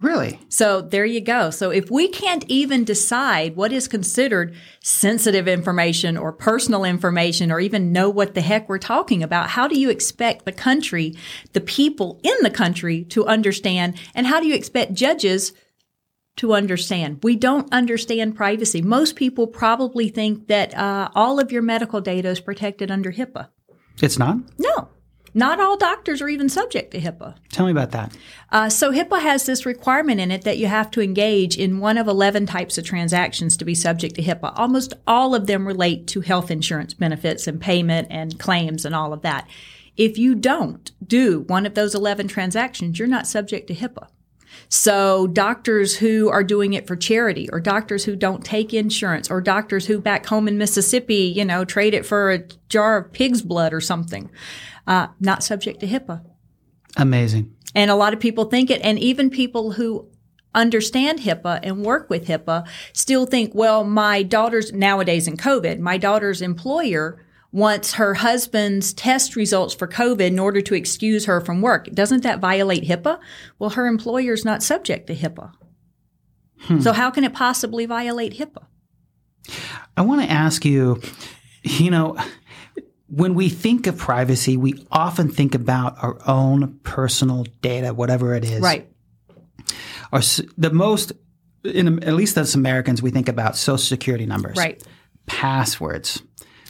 Really? 0.00 0.38
So 0.50 0.82
there 0.82 1.06
you 1.06 1.22
go. 1.22 1.48
So 1.50 1.70
if 1.70 1.90
we 1.90 2.08
can't 2.08 2.44
even 2.46 2.84
decide 2.84 3.56
what 3.56 3.72
is 3.72 3.88
considered 3.88 4.54
sensitive 4.82 5.48
information 5.48 6.18
or 6.18 6.30
personal 6.30 6.84
information 6.84 7.50
or 7.50 7.58
even 7.58 7.92
know 7.92 8.10
what 8.10 8.34
the 8.34 8.42
heck 8.42 8.68
we're 8.68 8.78
talking 8.78 9.22
about, 9.22 9.50
how 9.50 9.66
do 9.66 9.78
you 9.78 9.88
expect 9.88 10.44
the 10.44 10.52
country, 10.52 11.14
the 11.54 11.60
people 11.60 12.20
in 12.22 12.34
the 12.42 12.50
country 12.50 13.04
to 13.04 13.24
understand? 13.26 13.96
And 14.14 14.26
how 14.26 14.40
do 14.40 14.46
you 14.46 14.54
expect 14.54 14.92
judges 14.92 15.52
to 16.36 16.54
understand? 16.54 17.20
We 17.22 17.36
don't 17.36 17.72
understand 17.72 18.36
privacy. 18.36 18.82
Most 18.82 19.16
people 19.16 19.46
probably 19.46 20.08
think 20.08 20.48
that 20.48 20.74
uh, 20.76 21.08
all 21.14 21.38
of 21.38 21.52
your 21.52 21.62
medical 21.62 22.00
data 22.00 22.28
is 22.28 22.40
protected 22.40 22.90
under 22.90 23.12
HIPAA. 23.12 23.48
It's 24.02 24.18
not? 24.18 24.38
No, 24.58 24.88
not 25.34 25.58
all 25.58 25.76
doctors 25.76 26.22
are 26.22 26.28
even 26.28 26.48
subject 26.48 26.92
to 26.92 27.00
HIPAA. 27.00 27.34
Tell 27.50 27.66
me 27.66 27.72
about 27.72 27.90
that. 27.90 28.16
Uh, 28.52 28.68
so 28.68 28.92
HIPAA 28.92 29.20
has 29.20 29.46
this 29.46 29.66
requirement 29.66 30.20
in 30.20 30.30
it 30.30 30.42
that 30.42 30.58
you 30.58 30.68
have 30.68 30.90
to 30.92 31.00
engage 31.00 31.58
in 31.58 31.80
one 31.80 31.98
of 31.98 32.06
11 32.06 32.46
types 32.46 32.78
of 32.78 32.84
transactions 32.84 33.56
to 33.56 33.64
be 33.64 33.74
subject 33.74 34.14
to 34.14 34.22
HIPAA. 34.22 34.52
Almost 34.56 34.94
all 35.08 35.34
of 35.34 35.48
them 35.48 35.66
relate 35.66 36.06
to 36.08 36.20
health 36.20 36.52
insurance 36.52 36.94
benefits 36.94 37.48
and 37.48 37.60
payment 37.60 38.08
and 38.10 38.38
claims 38.38 38.84
and 38.84 38.94
all 38.94 39.12
of 39.12 39.22
that. 39.22 39.48
If 39.96 40.18
you 40.18 40.36
don't 40.36 40.90
do 41.04 41.40
one 41.40 41.66
of 41.66 41.74
those 41.74 41.94
11 41.94 42.28
transactions, 42.28 42.98
you're 42.98 43.08
not 43.08 43.26
subject 43.26 43.66
to 43.68 43.74
HIPAA. 43.74 44.08
So 44.68 45.26
doctors 45.28 45.96
who 45.96 46.28
are 46.28 46.44
doing 46.44 46.72
it 46.72 46.86
for 46.86 46.96
charity 46.96 47.48
or 47.52 47.60
doctors 47.60 48.04
who 48.04 48.16
don't 48.16 48.44
take 48.44 48.74
insurance 48.74 49.30
or 49.30 49.40
doctors 49.40 49.86
who 49.86 50.00
back 50.00 50.26
home 50.26 50.48
in 50.48 50.58
Mississippi, 50.58 51.32
you 51.34 51.44
know, 51.44 51.64
trade 51.64 51.94
it 51.94 52.04
for 52.04 52.32
a 52.32 52.46
jar 52.68 52.98
of 52.98 53.12
pig's 53.12 53.42
blood 53.42 53.72
or 53.72 53.80
something, 53.80 54.30
uh, 54.86 55.08
not 55.20 55.42
subject 55.42 55.80
to 55.80 55.86
HIPAA. 55.86 56.24
Amazing. 56.96 57.54
And 57.74 57.90
a 57.90 57.96
lot 57.96 58.12
of 58.12 58.20
people 58.20 58.44
think 58.44 58.70
it, 58.70 58.80
and 58.82 58.98
even 58.98 59.30
people 59.30 59.72
who 59.72 60.08
understand 60.54 61.20
HIPAA 61.20 61.60
and 61.62 61.84
work 61.84 62.08
with 62.08 62.26
HIPAA 62.26 62.66
still 62.92 63.26
think, 63.26 63.54
well, 63.54 63.84
my 63.84 64.22
daughter's 64.22 64.72
nowadays 64.72 65.26
in 65.26 65.36
COVID, 65.36 65.80
my 65.80 65.98
daughter's 65.98 66.40
employer 66.40 67.20
wants 67.54 67.92
her 67.94 68.14
husband's 68.14 68.92
test 68.92 69.36
results 69.36 69.72
for 69.74 69.86
COVID 69.86 70.26
in 70.26 70.40
order 70.40 70.60
to 70.60 70.74
excuse 70.74 71.26
her 71.26 71.40
from 71.40 71.62
work. 71.62 71.86
Doesn't 71.92 72.24
that 72.24 72.40
violate 72.40 72.82
HIPAA? 72.82 73.20
Well, 73.60 73.70
her 73.70 73.86
employer's 73.86 74.44
not 74.44 74.60
subject 74.60 75.06
to 75.06 75.14
HIPAA. 75.14 75.52
Hmm. 76.62 76.80
So 76.80 76.92
how 76.92 77.12
can 77.12 77.22
it 77.22 77.32
possibly 77.32 77.86
violate 77.86 78.34
HIPAA? 78.34 78.64
I 79.96 80.02
want 80.02 80.22
to 80.22 80.28
ask 80.28 80.64
you, 80.64 81.00
you 81.62 81.92
know, 81.92 82.16
when 83.06 83.34
we 83.34 83.48
think 83.48 83.86
of 83.86 83.96
privacy, 83.96 84.56
we 84.56 84.84
often 84.90 85.30
think 85.30 85.54
about 85.54 86.02
our 86.02 86.18
own 86.26 86.80
personal 86.82 87.44
data, 87.62 87.94
whatever 87.94 88.34
it 88.34 88.44
is. 88.44 88.62
Right. 88.62 88.90
Our, 90.12 90.22
the 90.58 90.70
most, 90.72 91.12
in, 91.62 92.02
at 92.02 92.14
least 92.14 92.36
as 92.36 92.56
Americans, 92.56 93.00
we 93.00 93.12
think 93.12 93.28
about 93.28 93.56
social 93.56 93.78
security 93.78 94.26
numbers, 94.26 94.56
Right. 94.56 94.82
passwords, 95.26 96.20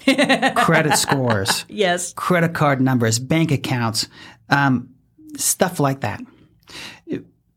credit 0.56 0.96
scores, 0.96 1.64
Yes. 1.68 2.12
credit 2.14 2.54
card 2.54 2.80
numbers, 2.80 3.18
bank 3.18 3.50
accounts, 3.50 4.08
um, 4.50 4.90
stuff 5.36 5.80
like 5.80 6.00
that. 6.00 6.20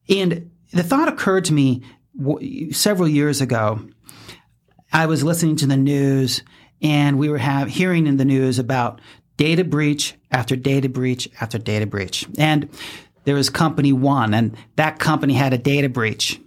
And 0.10 0.52
the 0.74 0.84
thought 0.84 1.08
occurred 1.08 1.46
to 1.46 1.54
me 1.54 1.84
w- 2.18 2.72
several 2.72 3.08
years 3.08 3.42
ago. 3.42 3.82
I 4.94 5.06
was 5.06 5.24
listening 5.24 5.58
to 5.58 5.68
the 5.68 5.78
news, 5.78 6.44
and 6.82 7.18
we 7.20 7.30
were 7.30 7.38
have, 7.38 7.68
hearing 7.68 8.08
in 8.08 8.18
the 8.18 8.26
news 8.26 8.58
about 8.60 9.02
data 9.36 9.64
breach 9.64 10.16
after 10.32 10.56
data 10.56 10.88
breach 10.90 11.30
after 11.42 11.58
data 11.58 11.86
breach. 11.86 12.26
And 12.38 12.70
there 13.26 13.36
was 13.36 13.50
company 13.50 13.92
one, 13.92 14.34
and 14.34 14.56
that 14.78 15.00
company 15.00 15.34
had 15.34 15.54
a 15.54 15.58
data 15.58 15.90
breach. 15.90 16.40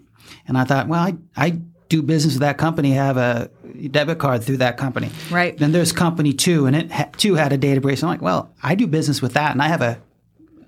And 0.48 0.56
I 0.56 0.64
thought, 0.64 0.88
well, 0.88 1.00
I, 1.00 1.16
I 1.36 1.60
do 1.90 2.00
business 2.02 2.34
with 2.34 2.40
that 2.40 2.56
company, 2.56 2.92
have 2.92 3.18
a 3.18 3.50
debit 3.90 4.18
card 4.18 4.42
through 4.42 4.58
that 4.58 4.78
company. 4.78 5.10
Right. 5.30 5.58
Then 5.58 5.72
there's 5.72 5.92
company 5.92 6.32
two, 6.32 6.64
and 6.66 6.74
it 6.74 6.90
ha- 6.90 7.10
too 7.18 7.34
had 7.34 7.52
a 7.52 7.58
data 7.58 7.80
breach. 7.82 8.02
I'm 8.02 8.08
like, 8.08 8.22
well, 8.22 8.50
I 8.62 8.74
do 8.76 8.86
business 8.86 9.20
with 9.20 9.34
that, 9.34 9.50
and 9.52 9.60
I 9.60 9.68
have 9.68 9.82
a 9.82 9.98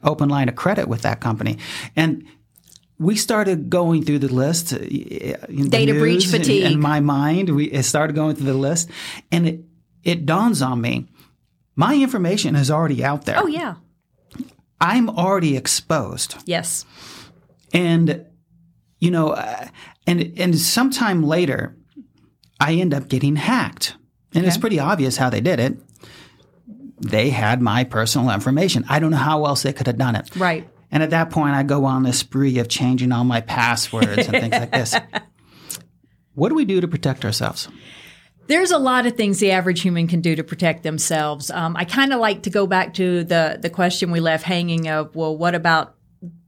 open 0.02 0.28
line 0.28 0.48
of 0.50 0.56
credit 0.56 0.88
with 0.88 1.02
that 1.02 1.20
company. 1.20 1.58
And 1.96 2.24
we 2.98 3.14
started 3.16 3.70
going 3.70 4.04
through 4.04 4.18
the 4.18 4.34
list. 4.34 4.72
uh, 4.72 4.78
the 4.78 5.68
Data 5.70 5.92
breach 5.94 6.24
news, 6.26 6.34
in- 6.34 6.40
fatigue. 6.40 6.72
In 6.72 6.80
my 6.80 7.00
mind, 7.00 7.48
we 7.50 7.64
it 7.66 7.84
started 7.84 8.14
going 8.14 8.34
through 8.36 8.46
the 8.52 8.54
list, 8.54 8.90
and 9.30 9.46
it 9.48 9.60
it 10.04 10.26
dawns 10.26 10.60
on 10.60 10.80
me, 10.80 11.06
my 11.76 11.94
information 11.94 12.56
is 12.56 12.68
already 12.70 13.04
out 13.04 13.24
there. 13.26 13.38
Oh, 13.38 13.46
yeah. 13.46 13.76
I'm 14.80 15.08
already 15.08 15.56
exposed, 15.56 16.34
Yes. 16.44 16.84
and 17.72 18.26
you 19.02 19.10
know, 19.10 19.30
uh, 19.30 19.66
and 20.06 20.32
and 20.38 20.56
sometime 20.56 21.24
later, 21.24 21.76
I 22.60 22.74
end 22.74 22.94
up 22.94 23.08
getting 23.08 23.34
hacked, 23.34 23.96
and 24.32 24.46
it's 24.46 24.56
pretty 24.56 24.78
obvious 24.78 25.16
how 25.16 25.28
they 25.28 25.40
did 25.40 25.58
it. 25.58 25.76
They 27.00 27.30
had 27.30 27.60
my 27.60 27.82
personal 27.82 28.30
information. 28.30 28.84
I 28.88 29.00
don't 29.00 29.10
know 29.10 29.16
how 29.16 29.44
else 29.44 29.64
they 29.64 29.72
could 29.72 29.88
have 29.88 29.98
done 29.98 30.14
it. 30.14 30.30
Right. 30.36 30.70
And 30.92 31.02
at 31.02 31.10
that 31.10 31.30
point, 31.30 31.56
I 31.56 31.64
go 31.64 31.84
on 31.84 32.04
this 32.04 32.20
spree 32.20 32.60
of 32.60 32.68
changing 32.68 33.10
all 33.10 33.24
my 33.24 33.40
passwords 33.40 34.28
and 34.28 34.30
things 34.30 34.52
like 34.52 34.70
this. 34.70 34.94
What 36.34 36.48
do 36.48 36.54
we 36.54 36.64
do 36.64 36.80
to 36.80 36.88
protect 36.88 37.26
ourselves? 37.26 37.68
There's 38.46 38.70
a 38.70 38.78
lot 38.78 39.04
of 39.04 39.18
things 39.18 39.38
the 39.38 39.50
average 39.50 39.82
human 39.82 40.06
can 40.06 40.22
do 40.22 40.34
to 40.34 40.42
protect 40.42 40.82
themselves. 40.82 41.50
Um, 41.50 41.76
I 41.76 41.84
kind 41.84 42.10
of 42.10 42.20
like 42.20 42.44
to 42.44 42.50
go 42.50 42.66
back 42.66 42.94
to 42.94 43.22
the 43.22 43.58
the 43.60 43.68
question 43.68 44.10
we 44.10 44.20
left 44.20 44.42
hanging 44.42 44.88
of, 44.88 45.14
well, 45.14 45.36
what 45.36 45.54
about 45.54 45.94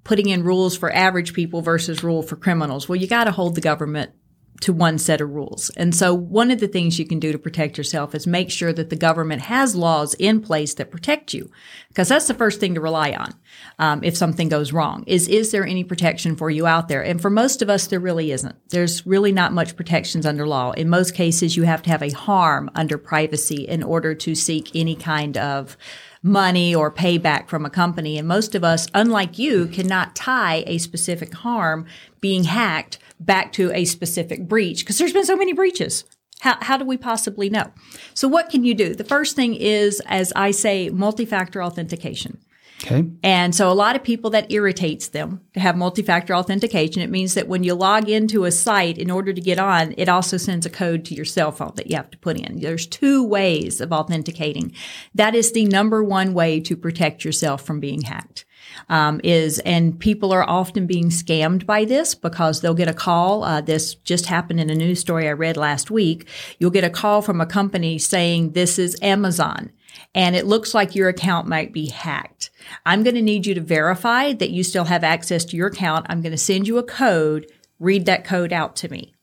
putting 0.04 0.28
in 0.28 0.44
rules 0.44 0.76
for 0.76 0.92
average 0.92 1.32
people 1.32 1.62
versus 1.62 2.04
rule 2.04 2.22
for 2.22 2.36
criminals? 2.36 2.88
Well, 2.88 2.96
you 2.96 3.06
got 3.06 3.24
to 3.24 3.32
hold 3.32 3.54
the 3.54 3.60
government 3.60 4.12
to 4.60 4.72
one 4.72 4.98
set 4.98 5.20
of 5.20 5.30
rules. 5.30 5.70
And 5.76 5.94
so 5.94 6.14
one 6.14 6.50
of 6.50 6.60
the 6.60 6.68
things 6.68 6.98
you 6.98 7.06
can 7.06 7.18
do 7.18 7.32
to 7.32 7.38
protect 7.38 7.76
yourself 7.76 8.14
is 8.14 8.26
make 8.26 8.50
sure 8.50 8.72
that 8.72 8.88
the 8.88 8.96
government 8.96 9.42
has 9.42 9.74
laws 9.74 10.14
in 10.14 10.40
place 10.40 10.74
that 10.74 10.90
protect 10.90 11.34
you. 11.34 11.50
Because 11.88 12.08
that's 12.08 12.28
the 12.28 12.34
first 12.34 12.60
thing 12.60 12.74
to 12.74 12.80
rely 12.80 13.12
on. 13.12 13.34
Um, 13.78 14.04
if 14.04 14.16
something 14.16 14.48
goes 14.48 14.72
wrong 14.72 15.04
is, 15.06 15.28
is 15.28 15.50
there 15.50 15.66
any 15.66 15.84
protection 15.84 16.36
for 16.36 16.50
you 16.50 16.66
out 16.66 16.88
there? 16.88 17.04
And 17.04 17.20
for 17.20 17.30
most 17.30 17.62
of 17.62 17.68
us, 17.68 17.88
there 17.88 18.00
really 18.00 18.30
isn't. 18.30 18.54
There's 18.70 19.04
really 19.06 19.32
not 19.32 19.52
much 19.52 19.76
protections 19.76 20.24
under 20.24 20.46
law. 20.46 20.70
In 20.72 20.88
most 20.88 21.14
cases, 21.14 21.56
you 21.56 21.64
have 21.64 21.82
to 21.82 21.90
have 21.90 22.02
a 22.02 22.10
harm 22.10 22.70
under 22.74 22.96
privacy 22.96 23.66
in 23.68 23.82
order 23.82 24.14
to 24.14 24.34
seek 24.34 24.74
any 24.74 24.94
kind 24.94 25.36
of 25.36 25.76
money 26.24 26.74
or 26.74 26.90
payback 26.90 27.48
from 27.48 27.66
a 27.66 27.70
company. 27.70 28.16
And 28.18 28.26
most 28.26 28.54
of 28.54 28.64
us, 28.64 28.88
unlike 28.94 29.38
you, 29.38 29.66
cannot 29.66 30.16
tie 30.16 30.64
a 30.66 30.78
specific 30.78 31.34
harm 31.34 31.86
being 32.20 32.44
hacked 32.44 32.98
back 33.20 33.52
to 33.52 33.70
a 33.72 33.84
specific 33.84 34.48
breach 34.48 34.80
because 34.80 34.98
there's 34.98 35.12
been 35.12 35.26
so 35.26 35.36
many 35.36 35.52
breaches. 35.52 36.04
How, 36.40 36.56
how 36.62 36.78
do 36.78 36.84
we 36.84 36.96
possibly 36.96 37.50
know? 37.50 37.70
So 38.14 38.26
what 38.26 38.48
can 38.48 38.64
you 38.64 38.74
do? 38.74 38.94
The 38.94 39.04
first 39.04 39.36
thing 39.36 39.54
is, 39.54 40.00
as 40.06 40.32
I 40.34 40.50
say, 40.50 40.88
multi-factor 40.88 41.62
authentication. 41.62 42.38
Okay. 42.84 43.08
And 43.22 43.54
so 43.54 43.70
a 43.70 43.72
lot 43.72 43.96
of 43.96 44.02
people 44.02 44.30
that 44.30 44.52
irritates 44.52 45.08
them 45.08 45.40
to 45.54 45.60
have 45.60 45.74
multi-factor 45.76 46.34
authentication. 46.34 47.00
It 47.00 47.08
means 47.08 47.32
that 47.32 47.48
when 47.48 47.64
you 47.64 47.74
log 47.74 48.10
into 48.10 48.44
a 48.44 48.50
site 48.50 48.98
in 48.98 49.10
order 49.10 49.32
to 49.32 49.40
get 49.40 49.58
on, 49.58 49.94
it 49.96 50.08
also 50.08 50.36
sends 50.36 50.66
a 50.66 50.70
code 50.70 51.04
to 51.06 51.14
your 51.14 51.24
cell 51.24 51.50
phone 51.50 51.72
that 51.76 51.88
you 51.88 51.96
have 51.96 52.10
to 52.10 52.18
put 52.18 52.38
in. 52.38 52.60
There's 52.60 52.86
two 52.86 53.24
ways 53.24 53.80
of 53.80 53.90
authenticating. 53.90 54.72
That 55.14 55.34
is 55.34 55.52
the 55.52 55.64
number 55.64 56.04
one 56.04 56.34
way 56.34 56.60
to 56.60 56.76
protect 56.76 57.24
yourself 57.24 57.62
from 57.62 57.80
being 57.80 58.02
hacked 58.02 58.44
um, 58.88 59.20
is, 59.24 59.60
and 59.60 59.98
people 59.98 60.32
are 60.32 60.48
often 60.48 60.86
being 60.86 61.08
scammed 61.08 61.64
by 61.64 61.84
this 61.84 62.14
because 62.14 62.60
they'll 62.60 62.74
get 62.74 62.88
a 62.88 62.94
call. 62.94 63.44
Uh, 63.44 63.60
this 63.60 63.94
just 63.94 64.26
happened 64.26 64.60
in 64.60 64.70
a 64.70 64.74
news 64.74 65.00
story 65.00 65.28
I 65.28 65.32
read 65.32 65.56
last 65.56 65.90
week. 65.90 66.28
You'll 66.58 66.70
get 66.70 66.84
a 66.84 66.90
call 66.90 67.22
from 67.22 67.40
a 67.40 67.46
company 67.46 67.98
saying 67.98 68.52
this 68.52 68.78
is 68.78 68.96
Amazon 69.00 69.70
and 70.14 70.36
it 70.36 70.46
looks 70.46 70.74
like 70.74 70.94
your 70.94 71.08
account 71.08 71.48
might 71.48 71.72
be 71.72 71.88
hacked. 71.88 72.50
I'm 72.86 73.02
going 73.02 73.14
to 73.14 73.22
need 73.22 73.46
you 73.46 73.54
to 73.54 73.60
verify 73.60 74.32
that 74.32 74.50
you 74.50 74.62
still 74.62 74.84
have 74.84 75.04
access 75.04 75.44
to 75.46 75.56
your 75.56 75.68
account. 75.68 76.06
I'm 76.08 76.22
going 76.22 76.32
to 76.32 76.38
send 76.38 76.68
you 76.68 76.78
a 76.78 76.82
code. 76.82 77.46
Read 77.78 78.06
that 78.06 78.24
code 78.24 78.52
out 78.52 78.76
to 78.76 78.88
me. 78.88 79.14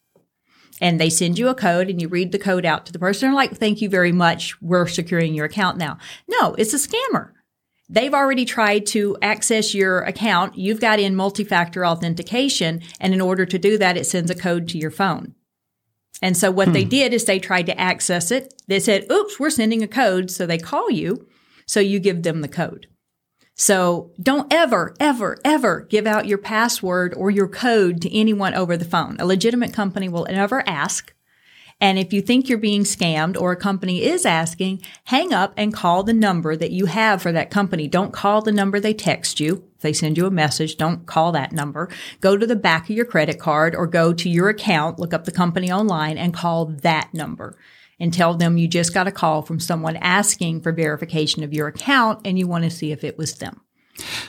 And 0.80 1.00
they 1.00 1.10
send 1.10 1.38
you 1.38 1.48
a 1.48 1.56
code 1.56 1.90
and 1.90 2.02
you 2.02 2.08
read 2.08 2.32
the 2.32 2.40
code 2.40 2.66
out 2.66 2.86
to 2.88 2.92
the 2.92 3.00
person. 3.00 3.30
They're 3.30 3.36
like, 3.36 3.58
thank 3.58 3.82
you 3.82 3.90
very 3.90 4.12
much. 4.12 4.60
We're 4.62 4.88
securing 4.88 5.34
your 5.36 5.46
account 5.46 5.78
now. 5.78 5.98
No, 6.28 6.56
it's 6.56 6.74
a 6.74 6.78
scammer. 6.78 7.32
They've 7.88 8.14
already 8.14 8.46
tried 8.46 8.86
to 8.88 9.18
access 9.22 9.76
your 9.76 10.00
account. 10.02 10.58
You've 10.58 10.80
got 10.80 11.00
in 11.00 11.16
multi-factor 11.16 11.86
authentication. 11.86 12.82
And 13.00 13.14
in 13.14 13.22
order 13.22 13.46
to 13.46 13.60
do 13.60 13.78
that, 13.78 13.98
it 13.98 14.06
sends 14.06 14.32
a 14.32 14.36
code 14.36 14.68
to 14.70 14.78
your 14.78 14.92
phone. 14.92 15.36
And 16.22 16.38
so 16.38 16.52
what 16.52 16.68
hmm. 16.68 16.74
they 16.74 16.84
did 16.84 17.14
is 17.14 17.26
they 17.26 17.40
tried 17.40 17.66
to 17.66 17.80
access 17.80 18.32
it. 18.32 18.54
They 18.68 18.80
said, 18.80 19.12
oops, 19.12 19.40
we're 19.40 19.50
sending 19.50 19.84
a 19.84 19.88
code. 19.88 20.30
So 20.30 20.46
they 20.46 20.58
call 20.58 20.90
you. 20.90 21.28
So 21.66 21.80
you 21.80 22.00
give 22.00 22.24
them 22.24 22.42
the 22.42 22.48
code. 22.48 22.88
So 23.56 24.12
don't 24.22 24.52
ever, 24.52 24.96
ever, 25.00 25.38
ever 25.46 25.82
give 25.82 26.08
out 26.08 26.28
your 26.28 26.38
password 26.38 27.14
or 27.16 27.30
your 27.30 27.48
code 27.48 28.02
to 28.02 28.16
anyone 28.16 28.54
over 28.54 28.76
the 28.76 28.86
phone. 28.86 29.18
A 29.20 29.26
legitimate 29.26 29.74
company 29.74 30.10
will 30.10 30.26
never 30.30 30.68
ask. 30.68 31.14
And 31.82 31.98
if 31.98 32.14
you 32.14 32.22
think 32.22 32.48
you're 32.48 32.60
being 32.60 32.84
scammed 32.84 33.36
or 33.40 33.52
a 33.52 33.58
company 33.58 34.04
is 34.04 34.24
asking, 34.24 34.84
hang 35.06 35.34
up 35.34 35.54
and 35.58 35.74
call 35.74 36.04
the 36.04 36.14
number 36.14 36.56
that 36.56 36.70
you 36.70 36.86
have 36.86 37.24
for 37.24 37.32
that 37.32 37.50
company. 37.50 37.88
Don't 37.88 38.14
call 38.14 38.44
the 38.44 38.52
number 38.52 38.80
they 38.80 38.94
text 38.94 39.40
you. 39.40 39.68
If 39.76 39.82
they 39.82 39.92
send 39.92 40.16
you 40.16 40.28
a 40.28 40.32
message, 40.32 40.78
don't 40.78 41.08
call 41.08 41.32
that 41.32 41.52
number. 41.52 41.90
Go 42.20 42.38
to 42.38 42.46
the 42.46 42.56
back 42.56 42.84
of 42.84 42.96
your 42.96 43.06
credit 43.06 43.40
card 43.40 43.76
or 43.76 43.88
go 43.88 44.14
to 44.14 44.30
your 44.30 44.48
account, 44.48 45.00
look 45.00 45.12
up 45.12 45.26
the 45.26 45.32
company 45.32 45.72
online 45.72 46.20
and 46.20 46.36
call 46.36 46.68
that 46.68 47.12
number 47.16 47.58
and 48.00 48.14
tell 48.14 48.36
them 48.36 48.58
you 48.58 48.68
just 48.68 48.94
got 48.94 49.08
a 49.08 49.12
call 49.12 49.42
from 49.42 49.60
someone 49.60 49.96
asking 49.98 50.62
for 50.62 50.72
verification 50.72 51.44
of 51.44 51.54
your 51.54 51.68
account 51.68 52.22
and 52.26 52.38
you 52.38 52.48
want 52.48 52.64
to 52.64 52.70
see 52.70 52.92
if 52.92 53.04
it 53.04 53.18
was 53.18 53.36
them. 53.36 53.62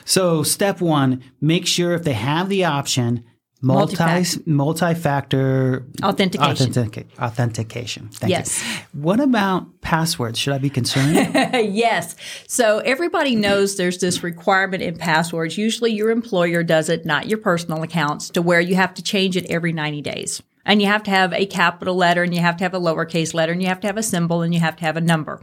So 0.05 0.41
step 0.41 0.81
one, 0.81 1.23
make 1.39 1.67
sure 1.67 1.93
if 1.93 2.03
they 2.03 2.13
have 2.13 2.49
the 2.49 2.65
option, 2.65 3.23
Multi 3.63 4.41
multi-factor 4.45 5.85
authentication. 6.03 6.69
Authentic, 6.69 7.07
authentication. 7.17 8.09
Thank 8.09 8.31
yes. 8.31 8.61
You. 8.61 9.01
What 9.01 9.21
about 9.21 9.79
passwords? 9.79 10.37
Should 10.37 10.51
I 10.51 10.57
be 10.57 10.69
concerned? 10.69 11.15
yes. 11.73 12.17
So 12.45 12.79
everybody 12.79 13.37
knows 13.37 13.77
there's 13.77 13.99
this 13.99 14.21
requirement 14.21 14.83
in 14.83 14.97
passwords. 14.97 15.57
Usually 15.57 15.93
your 15.93 16.11
employer 16.11 16.61
does 16.61 16.89
it, 16.89 17.05
not 17.05 17.27
your 17.27 17.37
personal 17.37 17.83
accounts, 17.83 18.29
to 18.31 18.41
where 18.41 18.59
you 18.59 18.75
have 18.75 18.93
to 18.95 19.01
change 19.01 19.37
it 19.37 19.45
every 19.49 19.71
90 19.71 20.01
days. 20.01 20.43
And 20.65 20.81
you 20.81 20.87
have 20.89 21.03
to 21.03 21.11
have 21.11 21.31
a 21.31 21.45
capital 21.45 21.95
letter 21.95 22.21
and 22.21 22.35
you 22.35 22.41
have 22.41 22.57
to 22.57 22.65
have 22.65 22.73
a 22.73 22.79
lowercase 22.81 23.33
letter 23.33 23.53
and 23.53 23.61
you 23.61 23.69
have 23.69 23.79
to 23.79 23.87
have 23.87 23.97
a 23.97 24.03
symbol 24.03 24.41
and 24.41 24.53
you 24.53 24.59
have 24.59 24.75
to 24.75 24.83
have 24.83 24.97
a 24.97 25.01
number. 25.01 25.41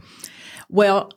Well, 0.69 1.11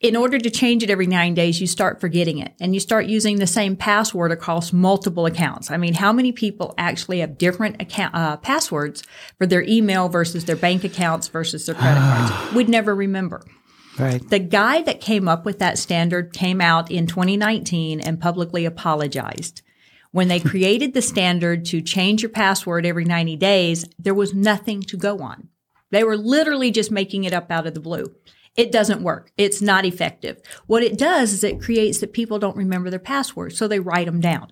in 0.00 0.14
order 0.14 0.38
to 0.38 0.50
change 0.50 0.82
it 0.84 0.90
every 0.90 1.08
nine 1.08 1.34
days, 1.34 1.60
you 1.60 1.66
start 1.66 2.00
forgetting 2.00 2.38
it 2.38 2.54
and 2.60 2.72
you 2.72 2.78
start 2.80 3.06
using 3.06 3.36
the 3.38 3.46
same 3.46 3.74
password 3.74 4.30
across 4.30 4.72
multiple 4.72 5.26
accounts. 5.26 5.70
I 5.70 5.76
mean, 5.76 5.94
how 5.94 6.12
many 6.12 6.30
people 6.30 6.72
actually 6.78 7.18
have 7.18 7.36
different 7.36 7.82
account, 7.82 8.14
uh, 8.14 8.36
passwords 8.36 9.02
for 9.38 9.46
their 9.46 9.62
email 9.62 10.08
versus 10.08 10.44
their 10.44 10.56
bank 10.56 10.84
accounts 10.84 11.26
versus 11.28 11.66
their 11.66 11.74
credit 11.74 11.98
cards? 12.00 12.54
We'd 12.54 12.68
never 12.68 12.94
remember. 12.94 13.42
Right. 13.98 14.26
The 14.28 14.38
guy 14.38 14.82
that 14.82 15.00
came 15.00 15.26
up 15.26 15.44
with 15.44 15.58
that 15.58 15.78
standard 15.78 16.32
came 16.32 16.60
out 16.60 16.92
in 16.92 17.08
2019 17.08 18.00
and 18.00 18.20
publicly 18.20 18.64
apologized. 18.64 19.62
When 20.12 20.28
they 20.28 20.38
created 20.38 20.94
the 20.94 21.02
standard 21.02 21.64
to 21.66 21.82
change 21.82 22.22
your 22.22 22.30
password 22.30 22.86
every 22.86 23.04
90 23.04 23.36
days, 23.36 23.84
there 23.98 24.14
was 24.14 24.32
nothing 24.32 24.82
to 24.82 24.96
go 24.96 25.18
on. 25.18 25.48
They 25.90 26.04
were 26.04 26.16
literally 26.16 26.70
just 26.70 26.92
making 26.92 27.24
it 27.24 27.32
up 27.32 27.50
out 27.50 27.66
of 27.66 27.74
the 27.74 27.80
blue. 27.80 28.14
It 28.58 28.72
doesn't 28.72 29.04
work. 29.04 29.30
It's 29.36 29.62
not 29.62 29.84
effective. 29.84 30.42
What 30.66 30.82
it 30.82 30.98
does 30.98 31.32
is 31.32 31.44
it 31.44 31.62
creates 31.62 32.00
that 32.00 32.12
people 32.12 32.40
don't 32.40 32.56
remember 32.56 32.90
their 32.90 32.98
passwords, 32.98 33.56
so 33.56 33.68
they 33.68 33.78
write 33.78 34.06
them 34.06 34.20
down. 34.20 34.50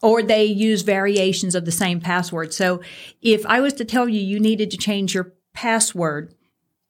Or 0.00 0.22
they 0.22 0.46
use 0.46 0.80
variations 0.80 1.54
of 1.54 1.66
the 1.66 1.70
same 1.70 2.00
password. 2.00 2.54
So 2.54 2.80
if 3.20 3.44
I 3.44 3.60
was 3.60 3.74
to 3.74 3.84
tell 3.84 4.08
you 4.08 4.18
you 4.18 4.40
needed 4.40 4.70
to 4.70 4.78
change 4.78 5.12
your 5.12 5.34
password 5.52 6.34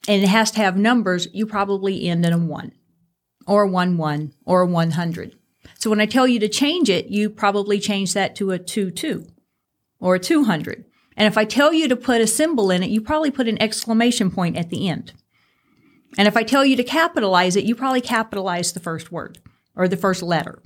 and 0.06 0.22
it 0.22 0.28
has 0.28 0.52
to 0.52 0.58
have 0.60 0.76
numbers, 0.76 1.26
you 1.32 1.44
probably 1.44 2.06
end 2.06 2.24
in 2.24 2.32
a 2.32 2.38
one 2.38 2.70
or 3.48 3.64
a 3.64 3.68
one 3.68 3.96
one 3.96 4.32
or 4.44 4.60
a 4.60 4.66
100. 4.66 5.36
So 5.76 5.90
when 5.90 6.00
I 6.00 6.06
tell 6.06 6.28
you 6.28 6.38
to 6.38 6.48
change 6.48 6.88
it, 6.88 7.08
you 7.08 7.30
probably 7.30 7.80
change 7.80 8.14
that 8.14 8.36
to 8.36 8.52
a 8.52 8.60
two 8.60 8.92
two 8.92 9.26
or 9.98 10.14
a 10.14 10.20
200. 10.20 10.84
And 11.16 11.26
if 11.26 11.36
I 11.36 11.44
tell 11.44 11.72
you 11.72 11.88
to 11.88 11.96
put 11.96 12.20
a 12.20 12.28
symbol 12.28 12.70
in 12.70 12.84
it, 12.84 12.90
you 12.90 13.00
probably 13.00 13.32
put 13.32 13.48
an 13.48 13.60
exclamation 13.60 14.30
point 14.30 14.56
at 14.56 14.70
the 14.70 14.88
end. 14.88 15.14
And 16.16 16.26
if 16.26 16.36
I 16.36 16.42
tell 16.42 16.64
you 16.64 16.76
to 16.76 16.84
capitalize 16.84 17.56
it, 17.56 17.64
you 17.64 17.74
probably 17.74 18.00
capitalize 18.00 18.72
the 18.72 18.80
first 18.80 19.12
word 19.12 19.38
or 19.76 19.88
the 19.88 19.96
first 19.96 20.22
letter. 20.22 20.62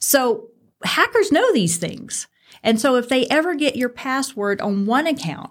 So 0.00 0.48
hackers 0.84 1.32
know 1.32 1.52
these 1.52 1.78
things. 1.78 2.26
And 2.62 2.80
so 2.80 2.96
if 2.96 3.08
they 3.08 3.26
ever 3.26 3.54
get 3.54 3.76
your 3.76 3.88
password 3.88 4.60
on 4.60 4.86
one 4.86 5.06
account, 5.06 5.50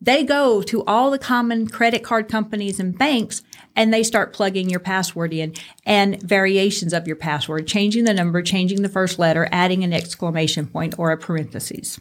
they 0.00 0.22
go 0.22 0.62
to 0.62 0.84
all 0.84 1.10
the 1.10 1.18
common 1.18 1.68
credit 1.68 2.04
card 2.04 2.28
companies 2.28 2.78
and 2.78 2.96
banks 2.96 3.42
and 3.74 3.92
they 3.92 4.04
start 4.04 4.32
plugging 4.32 4.70
your 4.70 4.80
password 4.80 5.32
in 5.32 5.54
and 5.84 6.22
variations 6.22 6.92
of 6.92 7.06
your 7.06 7.16
password, 7.16 7.66
changing 7.66 8.04
the 8.04 8.14
number, 8.14 8.42
changing 8.42 8.82
the 8.82 8.88
first 8.88 9.18
letter, 9.18 9.48
adding 9.50 9.82
an 9.82 9.92
exclamation 9.92 10.66
point 10.66 10.94
or 10.98 11.10
a 11.10 11.16
parentheses. 11.16 11.98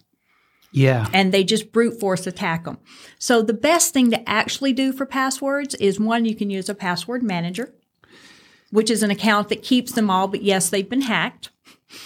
Yeah. 0.77 1.07
And 1.11 1.33
they 1.33 1.43
just 1.43 1.71
brute 1.71 1.99
force 1.99 2.27
attack 2.27 2.65
them. 2.65 2.77
So 3.17 3.41
the 3.41 3.53
best 3.53 3.93
thing 3.93 4.11
to 4.11 4.29
actually 4.29 4.73
do 4.73 4.93
for 4.93 5.07
passwords 5.07 5.73
is 5.75 5.99
one, 5.99 6.25
you 6.25 6.35
can 6.35 6.51
use 6.51 6.69
a 6.69 6.75
password 6.75 7.23
manager, 7.23 7.73
which 8.69 8.91
is 8.91 9.01
an 9.01 9.09
account 9.09 9.49
that 9.49 9.63
keeps 9.63 9.93
them 9.93 10.11
all, 10.11 10.27
but 10.27 10.43
yes, 10.43 10.69
they've 10.69 10.87
been 10.87 11.01
hacked. 11.01 11.49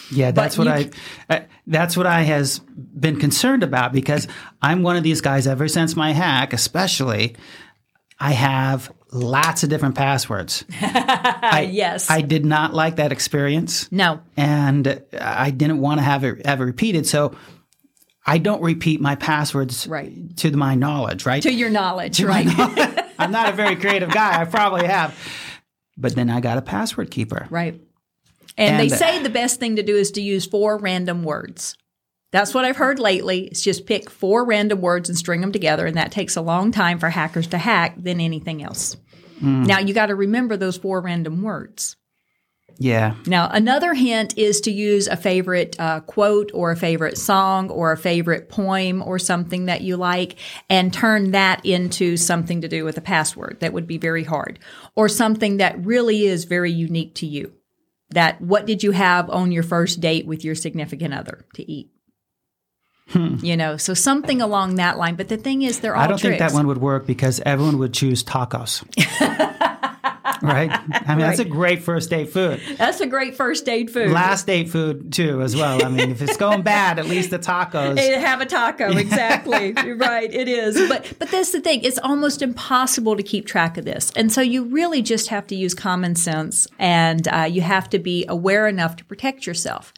Yeah, 0.09 0.31
that's 0.31 0.55
but 0.55 0.67
what 0.67 0.75
I, 0.77 0.89
I 1.29 1.37
uh, 1.37 1.43
that's 1.67 1.97
what 1.97 2.05
I 2.05 2.21
has 2.21 2.59
been 2.59 3.19
concerned 3.19 3.63
about 3.63 3.91
because 3.91 4.27
I'm 4.61 4.83
one 4.83 4.95
of 4.95 5.03
these 5.03 5.21
guys 5.21 5.47
ever 5.47 5.67
since 5.67 5.95
my 5.95 6.13
hack, 6.13 6.53
especially 6.53 7.35
I 8.19 8.31
have 8.31 8.91
lots 9.11 9.63
of 9.63 9.69
different 9.69 9.95
passwords. 9.95 10.63
I, 10.81 11.67
yes. 11.69 12.09
I 12.11 12.21
did 12.21 12.45
not 12.45 12.73
like 12.75 12.97
that 12.97 13.11
experience. 13.11 13.91
No. 13.91 14.21
And 14.37 15.01
I 15.19 15.49
didn't 15.49 15.79
want 15.79 15.97
to 15.97 16.03
have 16.03 16.23
it 16.23 16.41
ever 16.45 16.63
repeated. 16.63 17.07
So 17.07 17.35
I 18.25 18.37
don't 18.37 18.61
repeat 18.61 19.01
my 19.01 19.15
passwords 19.15 19.87
right. 19.87 20.37
to 20.37 20.51
my 20.55 20.75
knowledge, 20.75 21.25
right? 21.25 21.41
To 21.43 21.51
your 21.51 21.69
knowledge, 21.69 22.17
to 22.17 22.27
right? 22.27 22.45
Knowledge. 22.45 22.97
I'm 23.19 23.31
not 23.31 23.49
a 23.49 23.55
very 23.55 23.75
creative 23.75 24.11
guy. 24.11 24.39
I 24.39 24.45
probably 24.45 24.85
have. 24.87 25.17
But 25.97 26.15
then 26.15 26.29
I 26.29 26.39
got 26.39 26.57
a 26.57 26.61
password 26.61 27.11
keeper. 27.11 27.47
Right. 27.49 27.73
And, 28.57 28.75
and 28.75 28.79
they 28.79 28.89
say 28.89 29.21
the 29.21 29.29
best 29.29 29.59
thing 29.59 29.77
to 29.77 29.83
do 29.83 29.95
is 29.95 30.11
to 30.11 30.21
use 30.21 30.45
four 30.45 30.77
random 30.77 31.23
words. 31.23 31.75
That's 32.31 32.53
what 32.53 32.63
I've 32.63 32.77
heard 32.77 32.99
lately. 32.99 33.47
It's 33.47 33.61
just 33.61 33.85
pick 33.85 34.09
four 34.09 34.45
random 34.45 34.81
words 34.81 35.09
and 35.09 35.17
string 35.17 35.41
them 35.41 35.51
together. 35.51 35.85
And 35.85 35.97
that 35.97 36.11
takes 36.11 36.35
a 36.35 36.41
long 36.41 36.71
time 36.71 36.97
for 36.97 37.09
hackers 37.09 37.47
to 37.47 37.57
hack 37.57 37.95
than 37.97 38.21
anything 38.21 38.63
else. 38.63 38.95
Mm. 39.41 39.65
Now 39.67 39.79
you 39.79 39.93
got 39.93 40.07
to 40.07 40.15
remember 40.15 40.55
those 40.55 40.77
four 40.77 41.01
random 41.01 41.41
words. 41.41 41.97
Yeah. 42.81 43.13
Now, 43.27 43.47
another 43.51 43.93
hint 43.93 44.39
is 44.39 44.61
to 44.61 44.71
use 44.71 45.07
a 45.07 45.15
favorite 45.15 45.79
uh, 45.79 45.99
quote 45.99 46.49
or 46.51 46.71
a 46.71 46.75
favorite 46.75 47.15
song 47.15 47.69
or 47.69 47.91
a 47.91 47.97
favorite 47.97 48.49
poem 48.49 49.03
or 49.03 49.19
something 49.19 49.65
that 49.65 49.81
you 49.81 49.97
like 49.97 50.35
and 50.67 50.91
turn 50.91 51.29
that 51.31 51.63
into 51.63 52.17
something 52.17 52.61
to 52.61 52.67
do 52.67 52.83
with 52.83 52.97
a 52.97 53.01
password. 53.01 53.57
That 53.59 53.73
would 53.73 53.85
be 53.85 53.99
very 53.99 54.23
hard. 54.23 54.57
Or 54.95 55.09
something 55.09 55.57
that 55.57 55.85
really 55.85 56.25
is 56.25 56.45
very 56.45 56.71
unique 56.71 57.13
to 57.15 57.27
you. 57.27 57.53
That 58.09 58.41
what 58.41 58.65
did 58.65 58.81
you 58.81 58.91
have 58.91 59.29
on 59.29 59.51
your 59.51 59.63
first 59.63 60.01
date 60.01 60.25
with 60.25 60.43
your 60.43 60.55
significant 60.55 61.13
other 61.13 61.45
to 61.53 61.71
eat? 61.71 61.91
Hmm. 63.09 63.35
You 63.43 63.57
know, 63.57 63.77
so 63.77 63.93
something 63.93 64.41
along 64.41 64.75
that 64.75 64.97
line. 64.97 65.15
But 65.15 65.27
the 65.27 65.37
thing 65.37 65.61
is, 65.61 65.81
they're 65.81 65.95
all 65.95 66.03
I 66.03 66.07
don't 66.07 66.17
tricks. 66.17 66.39
think 66.39 66.49
that 66.49 66.55
one 66.55 66.65
would 66.65 66.79
work 66.79 67.05
because 67.05 67.39
everyone 67.45 67.77
would 67.77 67.93
choose 67.93 68.23
tacos. 68.23 68.83
right? 70.43 70.71
I 70.71 71.15
mean, 71.15 71.19
that's 71.19 71.39
a 71.39 71.45
great 71.45 71.83
first 71.83 72.09
date 72.09 72.29
food. 72.29 72.59
That's 72.77 72.99
a 72.99 73.05
great 73.05 73.35
first 73.35 73.63
date 73.63 73.91
food. 73.91 74.09
Last 74.09 74.47
date 74.47 74.69
food 74.69 75.13
too, 75.13 75.41
as 75.41 75.55
well. 75.55 75.85
I 75.85 75.89
mean, 75.89 76.09
if 76.09 76.21
it's 76.21 76.37
going 76.37 76.63
bad, 76.63 76.97
at 76.97 77.05
least 77.05 77.29
the 77.29 77.37
tacos. 77.37 77.97
Have 78.21 78.41
a 78.41 78.45
taco, 78.45 78.97
exactly. 78.97 79.73
You're 79.85 79.97
right, 79.97 80.33
it 80.33 80.47
is. 80.47 80.89
But 80.89 81.13
but 81.19 81.29
that's 81.29 81.51
the 81.51 81.61
thing. 81.61 81.81
It's 81.83 81.99
almost 81.99 82.41
impossible 82.41 83.15
to 83.15 83.23
keep 83.23 83.45
track 83.45 83.77
of 83.77 83.85
this, 83.85 84.11
and 84.15 84.31
so 84.31 84.41
you 84.41 84.63
really 84.63 85.03
just 85.03 85.27
have 85.27 85.45
to 85.47 85.55
use 85.55 85.75
common 85.75 86.15
sense, 86.15 86.67
and 86.79 87.27
uh, 87.27 87.47
you 87.49 87.61
have 87.61 87.89
to 87.91 87.99
be 87.99 88.25
aware 88.27 88.67
enough 88.67 88.95
to 88.95 89.05
protect 89.05 89.45
yourself. 89.45 89.93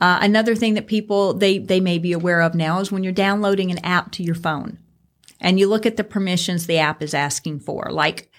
Uh, 0.00 0.18
another 0.22 0.54
thing 0.54 0.74
that 0.74 0.86
people 0.86 1.34
they 1.34 1.58
they 1.58 1.80
may 1.80 1.98
be 1.98 2.12
aware 2.12 2.40
of 2.40 2.54
now 2.54 2.78
is 2.78 2.92
when 2.92 3.02
you're 3.02 3.12
downloading 3.12 3.70
an 3.70 3.78
app 3.84 4.12
to 4.12 4.22
your 4.22 4.36
phone, 4.36 4.78
and 5.40 5.58
you 5.58 5.66
look 5.68 5.84
at 5.84 5.96
the 5.96 6.04
permissions 6.04 6.66
the 6.66 6.78
app 6.78 7.02
is 7.02 7.12
asking 7.12 7.58
for, 7.58 7.88
like 7.90 8.29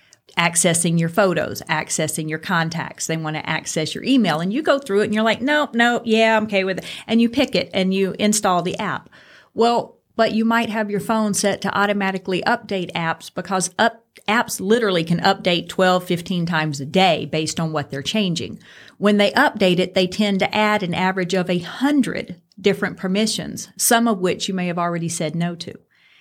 accessing 0.42 1.00
your 1.00 1.10
photos, 1.10 1.62
accessing 1.70 2.28
your 2.28 2.40
contacts. 2.40 3.06
They 3.06 3.16
want 3.16 3.36
to 3.36 3.48
access 3.48 3.94
your 3.94 4.04
email 4.04 4.40
and 4.40 4.52
you 4.52 4.64
go 4.64 4.80
through 4.80 5.02
it 5.02 5.06
and 5.06 5.14
you're 5.14 5.24
like, 5.24 5.42
nope, 5.42 5.76
nope, 5.76 6.02
yeah, 6.06 6.36
I'm 6.36 6.46
okay 6.46 6.64
with 6.64 6.80
it. 6.80 6.86
And 7.06 7.22
you 7.22 7.30
pick 7.30 7.54
it 7.54 7.70
and 7.76 7.94
you 7.94 8.16
install 8.18 8.64
the 8.64 8.78
app. 8.80 9.10
Well, 9.54 10.00
but 10.16 10.34
you 10.34 10.44
might 10.44 10.70
have 10.70 10.90
your 10.90 11.00
phone 11.00 11.36
set 11.36 11.62
to 11.62 11.78
automatically 11.78 12.42
update 12.42 12.92
apps 12.94 13.34
because 13.34 13.70
up, 13.78 14.04
apps 14.28 14.60
literally 14.60 15.04
can 15.04 15.20
update 15.20 15.70
12, 15.70 16.04
15 16.04 16.46
times 16.48 16.82
a 16.82 16.86
day 16.86 17.26
based 17.26 17.60
on 17.60 17.72
what 17.72 17.92
they're 17.92 18.02
changing. 18.02 18.60
When 18.98 19.18
they 19.18 19.32
update 19.32 19.78
it, 19.78 19.94
they 19.94 20.08
tend 20.08 20.40
to 20.40 20.56
add 20.56 20.82
an 20.82 20.96
average 20.96 21.36
of 21.36 21.52
a 21.52 21.60
hundred 21.60 22.42
different 22.60 22.98
permissions, 22.98 23.70
some 23.78 24.08
of 24.08 24.20
which 24.20 24.48
you 24.48 24.56
may 24.56 24.68
have 24.68 24.80
already 24.80 25.10
said 25.10 25.36
no 25.36 25.54
to. 25.56 25.80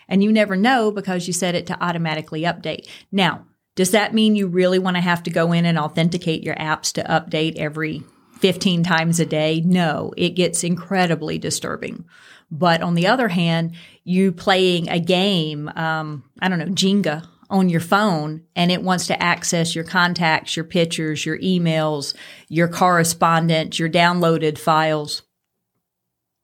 And 0.08 0.22
you 0.22 0.30
never 0.30 0.56
know 0.56 0.90
because 0.90 1.26
you 1.26 1.32
set 1.32 1.54
it 1.54 1.66
to 1.68 1.82
automatically 1.82 2.42
update. 2.42 2.86
Now, 3.10 3.46
does 3.76 3.92
that 3.92 4.14
mean 4.14 4.36
you 4.36 4.46
really 4.46 4.78
want 4.78 4.96
to 4.96 5.00
have 5.00 5.22
to 5.24 5.30
go 5.30 5.52
in 5.52 5.64
and 5.64 5.78
authenticate 5.78 6.42
your 6.42 6.56
apps 6.56 6.92
to 6.94 7.04
update 7.04 7.56
every 7.56 8.02
15 8.40 8.82
times 8.82 9.20
a 9.20 9.26
day? 9.26 9.60
No, 9.64 10.12
it 10.16 10.30
gets 10.30 10.64
incredibly 10.64 11.38
disturbing. 11.38 12.04
But 12.50 12.82
on 12.82 12.94
the 12.94 13.06
other 13.06 13.28
hand, 13.28 13.74
you 14.02 14.32
playing 14.32 14.88
a 14.88 14.98
game, 14.98 15.68
um, 15.76 16.24
I 16.40 16.48
don't 16.48 16.58
know, 16.58 16.66
Jenga 16.66 17.26
on 17.50 17.68
your 17.68 17.80
phone 17.80 18.42
and 18.54 18.70
it 18.70 18.82
wants 18.82 19.08
to 19.08 19.22
access 19.22 19.74
your 19.74 19.84
contacts, 19.84 20.56
your 20.56 20.64
pictures, 20.64 21.26
your 21.26 21.38
emails, 21.38 22.14
your 22.48 22.68
correspondence, 22.68 23.78
your 23.78 23.88
downloaded 23.88 24.56
files. 24.56 25.22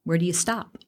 Where 0.05 0.19
do 0.19 0.25
you 0.25 0.33
stop? 0.33 0.79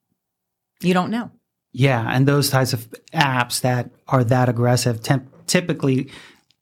You 0.81 0.93
don't 0.93 1.11
know. 1.11 1.31
Yeah, 1.73 2.05
and 2.09 2.27
those 2.27 2.51
types 2.51 2.73
of 2.73 2.91
apps 3.13 3.61
that 3.61 3.91
are 4.09 4.25
that 4.25 4.49
aggressive 4.49 5.03
temp- 5.03 5.33
typically 5.49 6.11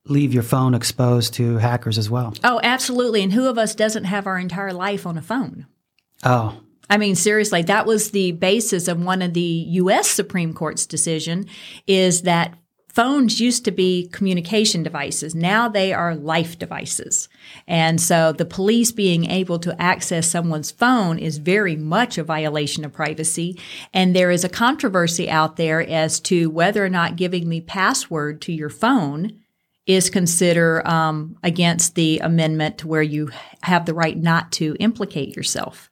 leave 0.07 0.33
your 0.33 0.43
phone 0.43 0.75
exposed 0.75 1.35
to 1.35 1.59
hackers 1.59 1.99
as 1.99 2.09
well. 2.09 2.33
Oh, 2.45 2.61
absolutely. 2.63 3.23
And 3.23 3.33
who 3.33 3.49
of 3.49 3.59
us 3.59 3.75
doesn't 3.75 4.05
have 4.05 4.27
our 4.27 4.39
entire 4.39 4.73
life 4.73 5.07
on 5.07 5.19
a 5.19 5.23
phone? 5.23 5.67
Oh, 6.23 6.61
I 6.89 6.99
mean, 6.99 7.17
seriously, 7.17 7.63
that 7.63 7.87
was 7.87 8.13
the 8.13 8.33
basis 8.33 8.87
of 8.89 9.03
one 9.03 9.23
of 9.23 9.35
the 9.35 9.41
U.S. 9.41 10.09
Supreme 10.09 10.55
Court's 10.55 10.87
decision 10.87 11.47
is 11.87 12.23
that 12.23 12.57
phones 12.97 13.43
used 13.43 13.63
to 13.67 13.71
be 13.71 14.09
communication 14.09 14.83
devices. 14.83 15.35
Now 15.35 15.69
they 15.69 15.93
are 15.93 16.17
life 16.17 16.59
devices. 16.59 17.29
And 17.69 18.01
so 18.01 18.33
the 18.33 18.47
police 18.47 18.91
being 18.91 19.31
able 19.31 19.59
to 19.59 19.81
access 19.81 20.27
someone's 20.27 20.71
phone 20.71 21.19
is 21.19 21.37
very 21.37 21.77
much 21.77 22.17
a 22.17 22.25
violation 22.25 22.87
of 22.87 22.95
privacy. 22.95 23.61
And 23.93 24.17
there 24.17 24.31
is 24.31 24.45
a 24.45 24.49
controversy 24.49 25.29
out 25.29 25.57
there 25.57 25.87
as 25.87 26.21
to 26.21 26.49
whether 26.49 26.83
or 26.83 26.89
not 26.89 27.17
giving 27.17 27.51
the 27.51 27.61
password 27.61 28.41
to 28.43 28.53
your 28.53 28.71
phone 28.71 29.43
is 29.87 30.09
consider 30.09 30.85
um, 30.89 31.37
against 31.43 31.97
the 31.97 32.21
amendment 32.21 32.79
to 32.79 32.89
where 32.89 33.03
you 33.03 33.31
have 33.63 33.85
the 33.85 33.95
right 33.95 34.17
not 34.17 34.53
to 34.53 34.75
implicate 34.81 35.37
yourself. 35.37 35.91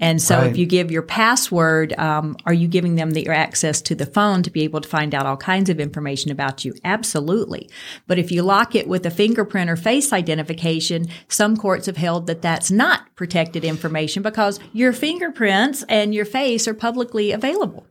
And 0.00 0.22
so, 0.22 0.38
Right. 0.38 0.50
if 0.50 0.56
you 0.56 0.64
give 0.64 0.92
your 0.92 1.02
password, 1.02 1.92
um, 1.98 2.36
are 2.46 2.52
you 2.52 2.68
giving 2.68 2.94
them 2.94 3.10
the 3.10 3.26
access 3.28 3.82
to 3.82 3.96
the 3.96 4.06
phone 4.06 4.44
to 4.44 4.50
be 4.50 4.62
able 4.62 4.80
to 4.80 4.88
find 4.88 5.12
out 5.12 5.26
all 5.26 5.36
kinds 5.36 5.68
of 5.68 5.80
information 5.80 6.30
about 6.30 6.64
you? 6.64 6.74
Absolutely. 6.84 7.68
But 8.06 8.18
if 8.18 8.30
you 8.30 8.42
lock 8.42 8.76
it 8.76 8.86
with 8.86 9.04
a 9.06 9.10
fingerprint 9.10 9.68
or 9.68 9.74
face 9.76 10.12
identification, 10.12 11.08
some 11.26 11.56
courts 11.56 11.86
have 11.86 11.96
held 11.96 12.28
that 12.28 12.42
that's 12.42 12.70
not 12.70 13.12
protected 13.16 13.64
information 13.64 14.22
because 14.22 14.60
your 14.72 14.92
fingerprints 14.92 15.84
and 15.88 16.14
your 16.14 16.24
face 16.24 16.68
are 16.68 16.74
publicly 16.74 17.32
available. 17.32 17.84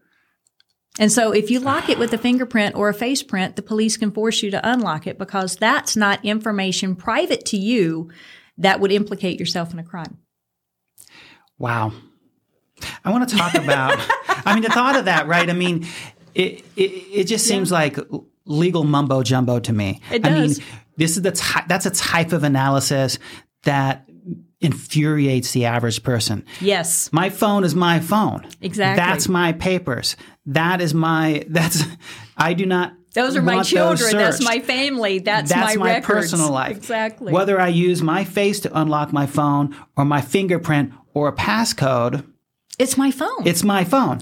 And 0.99 1.11
so 1.11 1.31
if 1.31 1.51
you 1.51 1.59
lock 1.59 1.89
it 1.89 1.99
with 1.99 2.13
a 2.13 2.17
fingerprint 2.17 2.75
or 2.75 2.89
a 2.89 2.93
face 2.93 3.21
print, 3.21 3.55
the 3.55 3.61
police 3.61 3.97
can 3.97 4.11
force 4.11 4.41
you 4.41 4.49
to 4.51 4.67
unlock 4.67 5.05
it 5.07 5.19
because 5.19 5.57
that's 5.57 5.95
not 5.95 6.23
information 6.25 6.95
private 6.95 7.45
to 7.47 7.57
you 7.57 8.09
that 8.57 8.79
would 8.79 8.91
implicate 8.91 9.39
yourself 9.39 9.73
in 9.73 9.79
a 9.79 9.83
crime. 9.83 10.17
Wow. 11.57 11.91
I 13.03 13.11
want 13.11 13.29
to 13.29 13.35
talk 13.35 13.55
about. 13.55 13.97
I 14.45 14.53
mean, 14.53 14.63
the 14.63 14.69
thought 14.69 14.95
of 14.95 15.05
that, 15.05 15.27
right? 15.27 15.49
I 15.49 15.53
mean, 15.53 15.87
it 16.33 16.63
it, 16.75 16.81
it 16.81 17.23
just 17.25 17.47
seems 17.47 17.71
like 17.71 17.97
legal 18.45 18.83
mumbo 18.83 19.23
jumbo 19.23 19.59
to 19.59 19.73
me. 19.73 20.01
It 20.11 20.25
I 20.25 20.29
mean, 20.29 20.47
does. 20.49 20.61
this 20.95 21.17
is 21.17 21.23
the 21.23 21.31
ty- 21.31 21.65
that's 21.67 21.85
a 21.85 21.91
type 21.91 22.31
of 22.31 22.43
analysis 22.43 23.19
that 23.63 24.07
infuriates 24.59 25.51
the 25.51 25.65
average 25.65 26.03
person. 26.03 26.45
Yes. 26.61 27.11
My 27.11 27.29
phone 27.29 27.63
is 27.63 27.75
my 27.75 27.99
phone. 27.99 28.47
Exactly. 28.61 28.97
That's 28.97 29.27
my 29.27 29.53
papers. 29.53 30.15
That 30.47 30.81
is 30.81 30.93
my. 30.93 31.45
That's. 31.47 31.83
I 32.37 32.53
do 32.53 32.65
not. 32.65 32.93
Those 33.13 33.35
are 33.35 33.41
my 33.41 33.63
children. 33.63 34.15
That's 34.15 34.43
my 34.43 34.59
family. 34.59 35.17
That's, 35.19 35.49
That's 35.49 35.75
my, 35.75 35.93
my, 35.93 35.99
personal 36.01 36.51
life. 36.51 36.77
Exactly. 36.77 37.33
Whether 37.33 37.59
I 37.59 37.69
use 37.69 38.03
my 38.03 38.23
face 38.23 38.59
to 38.59 38.79
unlock 38.79 39.11
my 39.11 39.25
phone 39.25 39.75
or 39.95 40.05
my 40.05 40.21
fingerprint 40.21 40.93
or 41.17 41.27
a 41.29 41.33
passcode, 41.33 42.23
it's 42.79 42.97
my 42.97 43.11
phone. 43.11 43.45
it's 43.47 43.63
my 43.63 43.83
phone. 43.83 44.19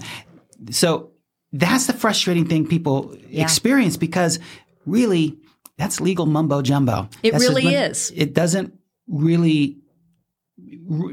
So 0.70 1.10
that's 1.52 1.86
the 1.86 1.92
frustrating 1.92 2.46
thing 2.46 2.66
people 2.66 3.14
experience 3.30 3.96
because 3.96 4.38
really 4.86 5.36
that's 5.76 6.00
legal 6.00 6.24
mumbo 6.26 6.62
jumbo. 6.62 7.08
It 7.22 7.32
That's 7.32 7.44
really 7.44 7.62
just- 7.70 8.12
is. 8.12 8.18
It 8.18 8.32
doesn't 8.34 8.72
really 9.08 9.76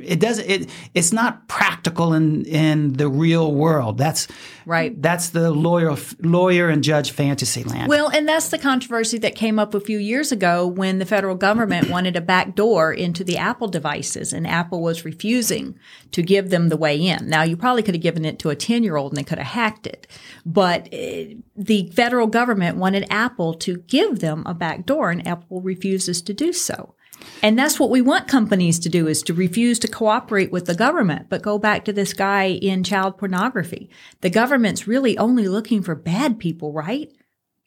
it 0.03 0.19
doesn't 0.19 0.49
it 0.49 0.69
it's 0.93 1.11
not 1.11 1.47
practical 1.47 2.13
in 2.13 2.45
in 2.45 2.93
the 2.93 3.07
real 3.07 3.53
world. 3.53 3.97
That's 3.97 4.27
Right. 4.65 4.99
That's 5.01 5.29
the 5.29 5.51
lawyer 5.51 5.95
lawyer 6.21 6.69
and 6.69 6.83
judge 6.83 7.11
fantasy 7.11 7.63
land. 7.63 7.89
Well, 7.89 8.09
and 8.09 8.27
that's 8.27 8.49
the 8.49 8.57
controversy 8.57 9.17
that 9.19 9.35
came 9.35 9.59
up 9.59 9.73
a 9.73 9.79
few 9.79 9.97
years 9.97 10.31
ago 10.31 10.65
when 10.65 10.99
the 10.99 11.05
federal 11.05 11.35
government 11.35 11.89
wanted 11.89 12.15
a 12.15 12.21
back 12.21 12.55
door 12.55 12.93
into 12.93 13.23
the 13.23 13.37
Apple 13.37 13.67
devices, 13.67 14.31
and 14.31 14.47
Apple 14.47 14.81
was 14.81 15.05
refusing 15.05 15.77
to 16.11 16.21
give 16.21 16.49
them 16.49 16.69
the 16.69 16.77
way 16.77 16.95
in. 16.97 17.27
Now, 17.27 17.43
you 17.43 17.57
probably 17.57 17.83
could 17.83 17.95
have 17.95 18.01
given 18.01 18.25
it 18.25 18.39
to 18.39 18.49
a 18.49 18.55
10 18.55 18.83
year 18.83 18.95
old 18.95 19.11
and 19.11 19.17
they 19.17 19.23
could 19.23 19.39
have 19.39 19.47
hacked 19.47 19.87
it, 19.87 20.07
but 20.45 20.87
eh, 20.91 21.35
the 21.55 21.91
federal 21.93 22.27
government 22.27 22.77
wanted 22.77 23.05
Apple 23.09 23.53
to 23.55 23.77
give 23.77 24.19
them 24.19 24.43
a 24.45 24.53
back 24.53 24.85
door, 24.85 25.11
and 25.11 25.27
Apple 25.27 25.61
refuses 25.61 26.21
to 26.21 26.33
do 26.33 26.53
so. 26.53 26.95
And 27.41 27.59
that's 27.59 27.79
what 27.79 27.89
we 27.89 28.01
want 28.01 28.27
companies 28.27 28.79
to 28.79 28.89
do 28.89 29.07
is 29.07 29.21
to 29.23 29.33
refuse 29.33 29.79
to 29.79 29.87
cooperate 29.87 30.51
with 30.51 30.65
the 30.65 30.75
government. 30.75 31.27
But 31.29 31.41
go 31.41 31.57
back 31.57 31.85
to 31.85 31.93
this 31.93 32.13
guy 32.13 32.45
in 32.45 32.83
child 32.83 33.17
pornography. 33.17 33.89
The 34.21 34.29
government's 34.29 34.87
really 34.87 35.17
only 35.17 35.47
looking 35.47 35.81
for 35.81 35.95
bad 35.95 36.39
people, 36.39 36.71
right? 36.73 37.11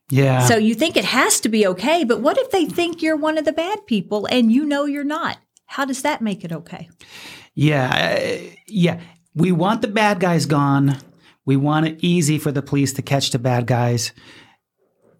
yeah. 0.09 0.47
So 0.47 0.57
you 0.57 0.75
think 0.75 0.97
it 0.97 1.05
has 1.05 1.41
to 1.41 1.49
be 1.49 1.67
okay, 1.67 2.05
but 2.05 2.21
what 2.21 2.39
if 2.39 2.51
they 2.51 2.65
think 2.65 3.03
you're 3.03 3.17
one 3.17 3.39
of 3.39 3.45
the 3.45 3.53
bad 3.53 3.87
people 3.87 4.27
and 4.31 4.53
you 4.53 4.65
know 4.65 4.85
you're 4.85 5.05
not? 5.05 5.39
How 5.67 5.85
does 5.85 6.03
that 6.03 6.23
make 6.23 6.45
it 6.45 6.53
okay? 6.53 6.89
Yeah, 7.55 8.19
uh, 8.21 8.51
yeah. 8.67 9.01
We 9.35 9.53
want 9.53 9.83
the 9.83 9.89
bad 9.89 10.21
guys 10.21 10.47
gone. 10.47 10.99
We 11.45 11.57
want 11.57 11.87
it 11.87 11.99
easy 12.01 12.39
for 12.39 12.53
the 12.53 12.63
police 12.63 12.93
to 12.95 13.03
catch 13.03 13.31
the 13.31 13.39
bad 13.39 13.67
guys, 13.67 14.13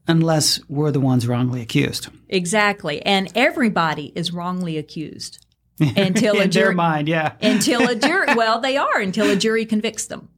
unless 0.09 0.61
we're 0.69 0.91
the 0.91 1.01
ones 1.01 1.27
wrongly 1.27 1.61
accused. 1.61 2.09
Exactly. 2.29 3.03
And 3.03 3.31
everybody 3.35 4.13
is 4.15 4.33
wrongly 4.33 4.79
accused 4.79 5.45
until 5.81 6.35
a 6.35 6.43
In 6.45 6.51
their 6.51 6.63
jury 6.63 6.75
mind, 6.75 7.09
yeah, 7.09 7.33
until 7.41 7.89
a 7.89 7.95
jury 7.95 8.29
well, 8.37 8.61
they 8.61 8.77
are 8.77 9.01
until 9.01 9.31
a 9.31 9.37
jury 9.37 9.67
convicts 9.67 10.07
them. 10.07 10.29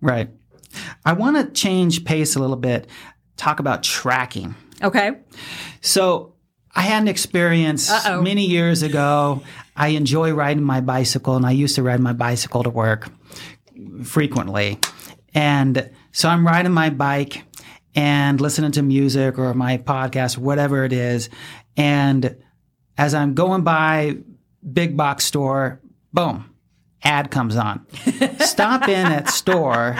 right. 0.00 0.30
I 1.06 1.14
want 1.14 1.36
to 1.36 1.58
change 1.58 2.04
pace 2.04 2.36
a 2.36 2.38
little 2.38 2.56
bit. 2.56 2.86
Talk 3.38 3.60
about 3.60 3.82
tracking. 3.82 4.54
Okay? 4.82 5.12
So 5.80 6.34
I 6.74 6.82
had 6.82 7.00
an 7.00 7.08
experience 7.08 7.90
Uh-oh. 7.90 8.20
many 8.20 8.44
years 8.44 8.82
ago. 8.82 9.42
I 9.74 9.88
enjoy 9.88 10.32
riding 10.34 10.62
my 10.64 10.82
bicycle, 10.82 11.34
and 11.36 11.46
I 11.46 11.52
used 11.52 11.76
to 11.76 11.82
ride 11.82 12.00
my 12.00 12.12
bicycle 12.12 12.62
to 12.62 12.68
work 12.68 13.08
frequently. 14.04 14.78
And 15.34 15.90
so 16.12 16.28
I'm 16.28 16.46
riding 16.46 16.72
my 16.72 16.90
bike 16.90 17.44
and 17.96 18.40
listening 18.40 18.70
to 18.72 18.82
music 18.82 19.38
or 19.38 19.52
my 19.54 19.78
podcast, 19.78 20.38
whatever 20.38 20.84
it 20.84 20.92
is. 20.92 21.28
And 21.76 22.36
as 22.96 23.14
I'm 23.14 23.34
going 23.34 23.62
by 23.62 24.18
big 24.72 24.96
box 24.96 25.24
store, 25.24 25.80
boom, 26.12 26.48
ad 27.02 27.30
comes 27.30 27.56
on. 27.56 27.84
Stop 28.40 28.88
in 28.88 29.06
at 29.06 29.30
store 29.30 29.98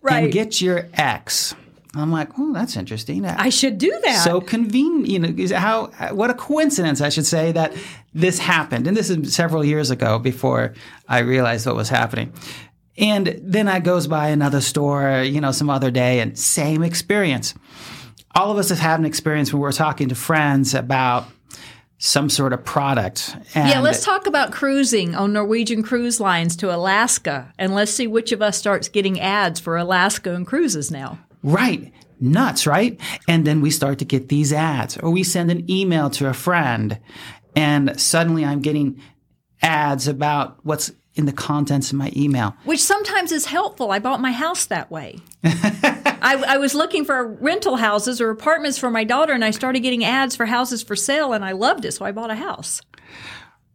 Right. 0.00 0.24
and 0.24 0.32
get 0.32 0.60
your 0.60 0.86
X. 0.94 1.54
I'm 1.96 2.10
like, 2.12 2.28
oh, 2.38 2.52
that's 2.52 2.76
interesting. 2.76 3.24
Uh, 3.24 3.36
I 3.38 3.48
should 3.50 3.78
do 3.78 3.96
that. 4.04 4.22
so 4.24 4.40
convenient. 4.40 5.38
You 5.38 5.46
know, 5.48 5.56
how 5.58 5.90
uh, 5.98 6.08
what 6.10 6.28
a 6.28 6.34
coincidence, 6.34 7.00
I 7.00 7.08
should 7.08 7.24
say, 7.24 7.52
that 7.52 7.72
this 8.12 8.38
happened. 8.38 8.86
And 8.86 8.96
this 8.96 9.10
is 9.10 9.32
several 9.34 9.64
years 9.64 9.90
ago 9.90 10.18
before 10.18 10.74
I 11.08 11.20
realized 11.20 11.66
what 11.66 11.76
was 11.76 11.88
happening. 11.88 12.32
And 12.96 13.40
then 13.42 13.68
I 13.68 13.80
goes 13.80 14.06
by 14.06 14.28
another 14.28 14.60
store, 14.60 15.22
you 15.22 15.40
know, 15.40 15.52
some 15.52 15.68
other 15.68 15.90
day, 15.90 16.20
and 16.20 16.38
same 16.38 16.82
experience. 16.82 17.54
All 18.34 18.50
of 18.50 18.58
us 18.58 18.68
have 18.68 18.78
had 18.78 19.00
an 19.00 19.06
experience 19.06 19.52
when 19.52 19.60
we're 19.60 19.72
talking 19.72 20.08
to 20.08 20.14
friends 20.14 20.74
about 20.74 21.26
some 21.98 22.28
sort 22.28 22.52
of 22.52 22.64
product. 22.64 23.36
And 23.54 23.68
yeah, 23.68 23.80
let's 23.80 24.04
talk 24.04 24.26
about 24.26 24.52
cruising 24.52 25.14
on 25.14 25.32
Norwegian 25.32 25.82
cruise 25.82 26.20
lines 26.20 26.56
to 26.56 26.74
Alaska, 26.74 27.52
and 27.58 27.74
let's 27.74 27.92
see 27.92 28.06
which 28.06 28.32
of 28.32 28.42
us 28.42 28.58
starts 28.58 28.88
getting 28.88 29.18
ads 29.20 29.58
for 29.58 29.76
Alaska 29.76 30.34
and 30.34 30.46
cruises 30.46 30.90
now. 30.90 31.18
Right. 31.42 31.92
Nuts, 32.20 32.66
right? 32.66 33.00
And 33.28 33.46
then 33.46 33.60
we 33.60 33.70
start 33.70 33.98
to 34.00 34.04
get 34.04 34.28
these 34.28 34.52
ads, 34.52 34.98
or 34.98 35.10
we 35.10 35.22
send 35.22 35.50
an 35.50 35.68
email 35.70 36.10
to 36.10 36.28
a 36.28 36.34
friend, 36.34 36.98
and 37.56 37.98
suddenly 38.00 38.44
I'm 38.44 38.60
getting 38.60 39.00
ads 39.62 40.06
about 40.08 40.58
what's 40.62 40.92
in 41.14 41.26
the 41.26 41.32
contents 41.32 41.92
of 41.92 41.98
my 41.98 42.12
email. 42.16 42.56
Which 42.64 42.82
sometimes 42.82 43.30
is 43.30 43.46
helpful. 43.46 43.90
I 43.90 43.98
bought 43.98 44.20
my 44.20 44.32
house 44.32 44.66
that 44.66 44.90
way. 44.90 45.20
I, 45.44 46.42
I 46.46 46.56
was 46.58 46.74
looking 46.74 47.04
for 47.04 47.26
rental 47.26 47.76
houses 47.76 48.20
or 48.20 48.30
apartments 48.30 48.78
for 48.78 48.90
my 48.90 49.04
daughter, 49.04 49.32
and 49.32 49.44
I 49.44 49.50
started 49.50 49.80
getting 49.80 50.04
ads 50.04 50.34
for 50.34 50.46
houses 50.46 50.82
for 50.82 50.96
sale, 50.96 51.32
and 51.32 51.44
I 51.44 51.52
loved 51.52 51.84
it, 51.84 51.92
so 51.92 52.04
I 52.04 52.12
bought 52.12 52.30
a 52.30 52.34
house. 52.34 52.80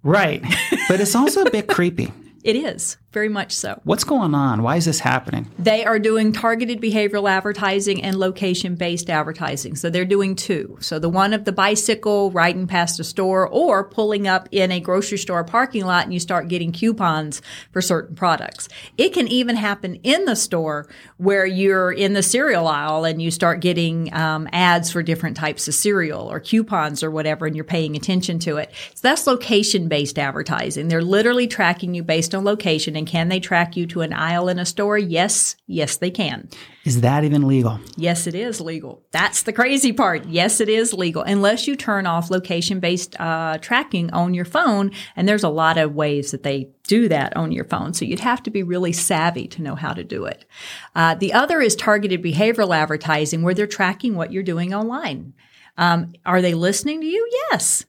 Right. 0.03 0.43
But 0.87 0.99
it's 0.99 1.15
also 1.15 1.43
a 1.43 1.51
bit 1.51 1.67
creepy. 1.67 2.11
It 2.41 2.55
is 2.55 2.95
very 3.11 3.29
much 3.29 3.51
so. 3.51 3.81
What's 3.85 4.03
going 4.03 4.35
on? 4.35 4.61
Why 4.61 4.75
is 4.75 4.85
this 4.85 4.99
happening? 4.99 5.49
They 5.57 5.83
are 5.83 5.97
doing 5.97 6.31
targeted 6.31 6.79
behavioral 6.79 7.27
advertising 7.29 8.03
and 8.03 8.15
location 8.17 8.75
based 8.75 9.09
advertising. 9.09 9.75
So 9.75 9.89
they're 9.89 10.05
doing 10.05 10.35
two. 10.35 10.77
So 10.79 10.99
the 10.99 11.09
one 11.09 11.33
of 11.33 11.45
the 11.45 11.51
bicycle 11.51 12.29
riding 12.29 12.67
past 12.67 12.99
a 12.99 13.03
store 13.03 13.47
or 13.47 13.83
pulling 13.83 14.27
up 14.27 14.47
in 14.51 14.71
a 14.71 14.79
grocery 14.79 15.17
store 15.17 15.43
parking 15.43 15.85
lot 15.85 16.03
and 16.03 16.13
you 16.13 16.19
start 16.19 16.49
getting 16.49 16.71
coupons 16.71 17.41
for 17.71 17.81
certain 17.81 18.15
products. 18.15 18.69
It 18.95 19.09
can 19.13 19.27
even 19.27 19.55
happen 19.55 19.95
in 20.03 20.25
the 20.25 20.35
store 20.35 20.87
where 21.17 21.47
you're 21.47 21.91
in 21.91 22.13
the 22.13 22.23
cereal 22.23 22.67
aisle 22.67 23.05
and 23.05 23.19
you 23.19 23.31
start 23.31 23.59
getting 23.59 24.13
um, 24.13 24.47
ads 24.53 24.91
for 24.91 25.01
different 25.01 25.35
types 25.35 25.67
of 25.67 25.73
cereal 25.73 26.31
or 26.31 26.39
coupons 26.39 27.01
or 27.01 27.09
whatever 27.09 27.47
and 27.47 27.55
you're 27.55 27.65
paying 27.65 27.95
attention 27.95 28.37
to 28.37 28.57
it. 28.57 28.71
So 28.93 28.99
that's 29.01 29.25
location 29.25 29.87
based 29.87 30.19
advertising. 30.19 30.89
They're 30.89 31.01
literally 31.01 31.47
tracking 31.47 31.95
you 31.95 32.03
based 32.03 32.35
on 32.35 32.43
location 32.43 32.98
and 32.99 33.07
can 33.07 33.29
they 33.29 33.39
track 33.39 33.75
you 33.75 33.87
to 33.87 34.01
an 34.01 34.13
aisle 34.13 34.49
in 34.49 34.59
a 34.59 34.65
store? 34.65 34.97
Yes, 34.97 35.55
yes, 35.65 35.97
they 35.97 36.11
can. 36.11 36.49
Is 36.83 37.01
that 37.01 37.23
even 37.23 37.47
legal? 37.47 37.79
Yes, 37.95 38.27
it 38.27 38.35
is 38.35 38.59
legal. 38.59 39.03
That's 39.11 39.43
the 39.43 39.53
crazy 39.53 39.93
part. 39.93 40.25
Yes, 40.25 40.59
it 40.59 40.69
is 40.69 40.93
legal, 40.93 41.23
unless 41.23 41.65
you 41.65 41.75
turn 41.75 42.05
off 42.05 42.29
location 42.29 42.79
based 42.79 43.19
uh, 43.19 43.57
tracking 43.59 44.11
on 44.11 44.33
your 44.33 44.45
phone. 44.45 44.91
And 45.15 45.27
there's 45.27 45.43
a 45.43 45.49
lot 45.49 45.77
of 45.77 45.95
ways 45.95 46.31
that 46.31 46.43
they 46.43 46.69
do 46.83 47.07
that 47.07 47.35
on 47.35 47.51
your 47.51 47.65
phone. 47.65 47.93
So 47.93 48.05
you'd 48.05 48.19
have 48.19 48.43
to 48.43 48.51
be 48.51 48.63
really 48.63 48.93
savvy 48.93 49.47
to 49.47 49.61
know 49.61 49.75
how 49.75 49.93
to 49.93 50.03
do 50.03 50.25
it. 50.25 50.45
Uh, 50.93 51.15
the 51.15 51.33
other 51.33 51.61
is 51.61 51.75
targeted 51.75 52.21
behavioral 52.21 52.75
advertising, 52.75 53.41
where 53.41 53.53
they're 53.53 53.65
tracking 53.65 54.15
what 54.15 54.33
you're 54.33 54.43
doing 54.43 54.73
online. 54.73 55.33
Um, 55.77 56.13
are 56.25 56.41
they 56.41 56.53
listening 56.53 56.99
to 56.99 57.07
you? 57.07 57.27
Yes. 57.49 57.85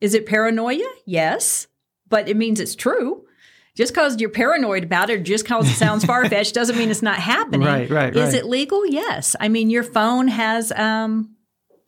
Is 0.00 0.12
it 0.12 0.26
paranoia? 0.26 0.90
Yes. 1.06 1.68
But 2.08 2.28
it 2.28 2.36
means 2.36 2.58
it's 2.58 2.74
true 2.74 3.26
just 3.80 3.94
because 3.94 4.20
you're 4.20 4.28
paranoid 4.28 4.84
about 4.84 5.08
it 5.08 5.20
or 5.20 5.22
just 5.22 5.44
because 5.44 5.66
it 5.66 5.74
sounds 5.74 6.04
far 6.04 6.28
fetched 6.28 6.54
doesn't 6.54 6.76
mean 6.76 6.90
it's 6.90 7.00
not 7.00 7.16
happening. 7.18 7.66
Right, 7.66 7.88
right, 7.88 8.14
Is 8.14 8.34
right. 8.34 8.34
it 8.34 8.44
legal? 8.44 8.84
Yes. 8.84 9.34
I 9.40 9.48
mean, 9.48 9.70
your 9.70 9.82
phone 9.82 10.28
has 10.28 10.70
um, 10.72 11.34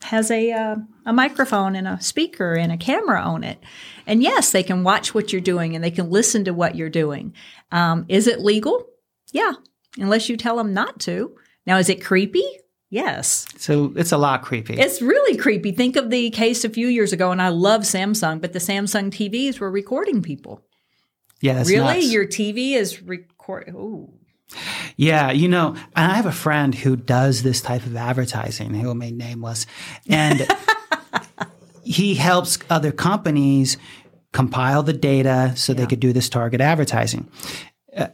has 0.01 0.31
a 0.31 0.51
uh, 0.51 0.75
a 1.05 1.13
microphone 1.13 1.75
and 1.75 1.87
a 1.87 2.01
speaker 2.01 2.55
and 2.55 2.71
a 2.71 2.77
camera 2.77 3.21
on 3.21 3.43
it, 3.43 3.59
and 4.07 4.23
yes, 4.23 4.51
they 4.51 4.63
can 4.63 4.83
watch 4.83 5.13
what 5.13 5.31
you're 5.31 5.39
doing 5.39 5.75
and 5.75 5.83
they 5.83 5.91
can 5.91 6.09
listen 6.09 6.45
to 6.45 6.51
what 6.51 6.73
you're 6.73 6.89
doing. 6.89 7.31
Um, 7.71 8.05
is 8.09 8.25
it 8.25 8.39
legal? 8.39 8.87
Yeah, 9.31 9.51
unless 9.99 10.29
you 10.29 10.35
tell 10.35 10.57
them 10.57 10.73
not 10.73 10.99
to. 11.01 11.37
Now, 11.67 11.77
is 11.77 11.89
it 11.89 12.03
creepy? 12.03 12.43
Yes. 12.89 13.45
So 13.57 13.93
it's 13.95 14.11
a 14.11 14.17
lot 14.17 14.41
creepy. 14.41 14.79
It's 14.79 14.99
really 14.99 15.37
creepy. 15.37 15.71
Think 15.71 15.95
of 15.95 16.09
the 16.09 16.31
case 16.31 16.65
a 16.65 16.69
few 16.69 16.87
years 16.87 17.13
ago, 17.13 17.29
and 17.29 17.41
I 17.41 17.49
love 17.49 17.81
Samsung, 17.81 18.41
but 18.41 18.51
the 18.51 18.59
Samsung 18.59 19.11
TVs 19.11 19.59
were 19.59 19.69
recording 19.69 20.23
people. 20.23 20.65
Yeah, 21.43 21.61
really? 21.65 21.99
nuts. 21.99 22.11
Your 22.11 22.25
TV 22.25 22.71
is 22.71 23.01
recording? 23.01 23.75
Ooh. 23.75 24.13
Yeah, 24.95 25.31
you 25.31 25.49
know, 25.49 25.75
and 25.93 26.11
I 26.11 26.15
have 26.15 26.25
a 26.25 26.31
friend 26.31 26.73
who 26.73 26.95
does 26.95 27.43
this 27.43 27.59
type 27.59 27.85
of 27.85 27.97
advertising, 27.97 28.73
who 28.73 28.87
remain 28.87 29.17
nameless, 29.17 29.65
and 30.07 30.47
he 31.83 32.15
helps 32.15 32.59
other 32.69 32.93
companies 32.93 33.75
compile 34.31 34.83
the 34.83 34.93
data 34.93 35.51
so 35.57 35.73
they 35.73 35.85
could 35.85 35.99
do 35.99 36.13
this 36.13 36.29
target 36.29 36.61
advertising. 36.61 37.29
Uh, 37.95 38.07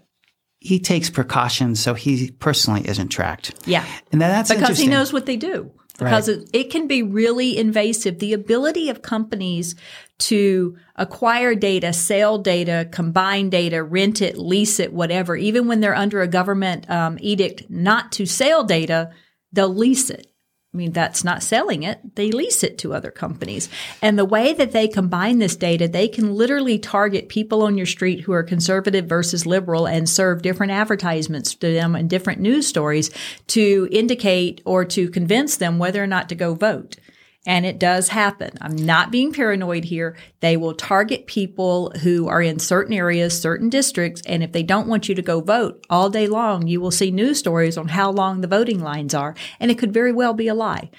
he 0.59 0.79
takes 0.79 1.11
precautions 1.11 1.79
so 1.79 1.93
he 1.93 2.31
personally 2.31 2.87
isn't 2.87 3.09
tracked. 3.09 3.53
Yeah. 3.67 3.85
And 4.11 4.19
then 4.19 4.31
that's 4.31 4.51
because 4.51 4.79
he 4.79 4.87
knows 4.87 5.13
what 5.13 5.27
they 5.27 5.37
do. 5.37 5.71
Because 6.05 6.27
it, 6.27 6.49
it 6.53 6.71
can 6.71 6.87
be 6.87 7.03
really 7.03 7.57
invasive. 7.57 8.19
The 8.19 8.33
ability 8.33 8.89
of 8.89 9.01
companies 9.01 9.75
to 10.19 10.77
acquire 10.95 11.55
data, 11.55 11.93
sell 11.93 12.37
data, 12.37 12.87
combine 12.91 13.49
data, 13.49 13.83
rent 13.83 14.21
it, 14.21 14.37
lease 14.37 14.79
it, 14.79 14.93
whatever, 14.93 15.35
even 15.35 15.67
when 15.67 15.79
they're 15.79 15.95
under 15.95 16.21
a 16.21 16.27
government 16.27 16.89
um, 16.89 17.17
edict 17.21 17.69
not 17.69 18.11
to 18.13 18.25
sell 18.25 18.63
data, 18.63 19.11
they'll 19.51 19.73
lease 19.73 20.09
it. 20.09 20.28
I 20.71 20.77
mean, 20.77 20.91
that's 20.91 21.23
not 21.23 21.41
selling 21.41 21.81
it. 21.81 22.15
They 22.15 22.31
lease 22.31 22.63
it 22.63 22.77
to 22.79 22.93
other 22.93 23.09
companies. 23.09 23.69
And 24.03 24.19
the 24.19 24.25
way 24.25 24.53
that 24.53 24.71
they 24.71 24.87
combine 24.87 25.39
this 25.39 25.55
data, 25.55 25.87
they 25.87 26.07
can 26.07 26.35
literally 26.35 26.77
target 26.77 27.27
people 27.27 27.63
on 27.63 27.75
your 27.75 27.87
street 27.87 28.21
who 28.21 28.33
are 28.33 28.43
conservative 28.43 29.05
versus 29.05 29.47
liberal 29.47 29.87
and 29.87 30.07
serve 30.07 30.43
different 30.43 30.71
advertisements 30.71 31.55
to 31.55 31.73
them 31.73 31.95
and 31.95 32.07
different 32.07 32.39
news 32.39 32.67
stories 32.67 33.09
to 33.47 33.89
indicate 33.91 34.61
or 34.63 34.85
to 34.85 35.09
convince 35.09 35.57
them 35.57 35.79
whether 35.79 36.03
or 36.03 36.07
not 36.07 36.29
to 36.29 36.35
go 36.35 36.53
vote. 36.53 36.97
And 37.45 37.65
it 37.65 37.79
does 37.79 38.09
happen. 38.09 38.51
I'm 38.59 38.75
not 38.75 39.11
being 39.11 39.31
paranoid 39.31 39.85
here. 39.85 40.17
They 40.41 40.57
will 40.57 40.73
target 40.73 41.25
people 41.25 41.91
who 42.01 42.27
are 42.27 42.41
in 42.41 42.59
certain 42.59 42.93
areas, 42.93 43.39
certain 43.39 43.69
districts, 43.69 44.21
and 44.25 44.43
if 44.43 44.51
they 44.51 44.61
don't 44.61 44.87
want 44.87 45.07
you 45.07 45.15
to 45.15 45.21
go 45.21 45.39
vote 45.39 45.85
all 45.89 46.09
day 46.09 46.27
long, 46.27 46.67
you 46.67 46.81
will 46.81 46.91
see 46.91 47.11
news 47.11 47.39
stories 47.39 47.77
on 47.77 47.87
how 47.87 48.11
long 48.11 48.41
the 48.41 48.47
voting 48.47 48.81
lines 48.81 49.13
are, 49.13 49.35
and 49.59 49.71
it 49.71 49.77
could 49.77 49.93
very 49.93 50.11
well 50.11 50.33
be 50.33 50.49
a 50.49 50.53
lie. 50.53 50.89